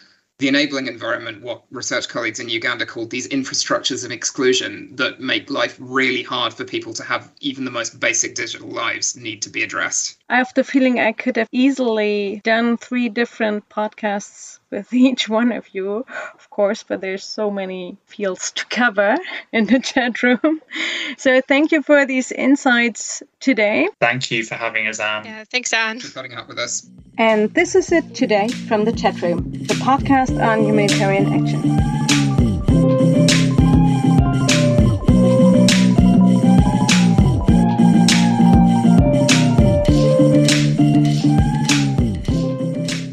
the 0.40 0.48
enabling 0.48 0.86
environment, 0.86 1.42
what 1.42 1.64
research 1.70 2.08
colleagues 2.08 2.40
in 2.40 2.48
Uganda 2.48 2.86
called 2.86 3.10
these 3.10 3.28
infrastructures 3.28 4.06
of 4.06 4.10
exclusion 4.10 4.96
that 4.96 5.20
make 5.20 5.50
life 5.50 5.76
really 5.78 6.22
hard 6.22 6.54
for 6.54 6.64
people 6.64 6.94
to 6.94 7.04
have 7.04 7.30
even 7.40 7.66
the 7.66 7.70
most 7.70 8.00
basic 8.00 8.34
digital 8.34 8.68
lives 8.68 9.16
need 9.16 9.42
to 9.42 9.50
be 9.50 9.62
addressed. 9.62 10.16
I 10.30 10.38
have 10.38 10.52
the 10.54 10.64
feeling 10.64 10.98
I 10.98 11.12
could 11.12 11.36
have 11.36 11.48
easily 11.52 12.40
done 12.42 12.78
three 12.78 13.10
different 13.10 13.68
podcasts 13.68 14.59
with 14.80 14.92
each 14.92 15.28
one 15.28 15.52
of 15.52 15.66
you, 15.74 16.04
of 16.34 16.50
course, 16.50 16.82
but 16.82 17.00
there's 17.00 17.24
so 17.24 17.50
many 17.50 17.96
fields 18.06 18.52
to 18.52 18.66
cover 18.66 19.16
in 19.52 19.66
the 19.66 19.80
CHAtroom. 19.80 20.60
So 21.16 21.40
thank 21.40 21.72
you 21.72 21.82
for 21.82 22.06
these 22.06 22.30
insights 22.30 23.22
today. 23.40 23.88
Thank 23.98 24.30
you 24.30 24.44
for 24.44 24.54
having 24.54 24.86
us, 24.86 25.00
Anne. 25.00 25.24
Yeah, 25.24 25.44
thanks, 25.44 25.72
Anne. 25.72 25.98
For 25.98 26.12
putting 26.12 26.34
up 26.34 26.48
with 26.48 26.58
us. 26.58 26.88
And 27.18 27.52
this 27.52 27.74
is 27.74 27.90
it 27.90 28.14
today 28.14 28.48
from 28.48 28.84
the 28.84 28.92
CHAtroom, 28.92 29.50
the 29.66 29.74
podcast 29.74 30.40
on 30.40 30.64
humanitarian 30.64 31.32
action. 31.32 31.99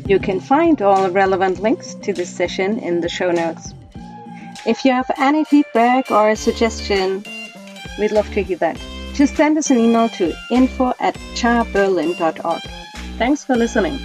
You 0.08 0.20
can 0.20 0.40
find 0.40 0.82
all 0.82 1.10
relevant 1.10 1.60
links 1.60 1.94
to 1.96 2.14
this 2.14 2.30
session 2.30 2.80
in 2.80 3.02
the 3.02 3.10
show 3.10 3.30
notes. 3.30 3.74
If 4.66 4.86
you 4.86 4.94
have 4.94 5.12
any 5.18 5.44
feedback 5.44 6.12
or 6.12 6.30
a 6.30 6.36
suggestion, 6.38 7.26
we'd 8.00 8.14
love 8.14 8.34
to 8.34 8.42
hear 8.42 8.56
that. 8.58 8.80
Just 9.14 9.36
send 9.36 9.58
us 9.58 9.70
an 9.70 9.78
email 9.78 10.08
to 10.10 10.34
info 10.50 10.94
at 11.02 11.16
chaberlin.org. 11.36 12.62
Thanks 13.18 13.44
for 13.44 13.58
listening. 13.58 14.00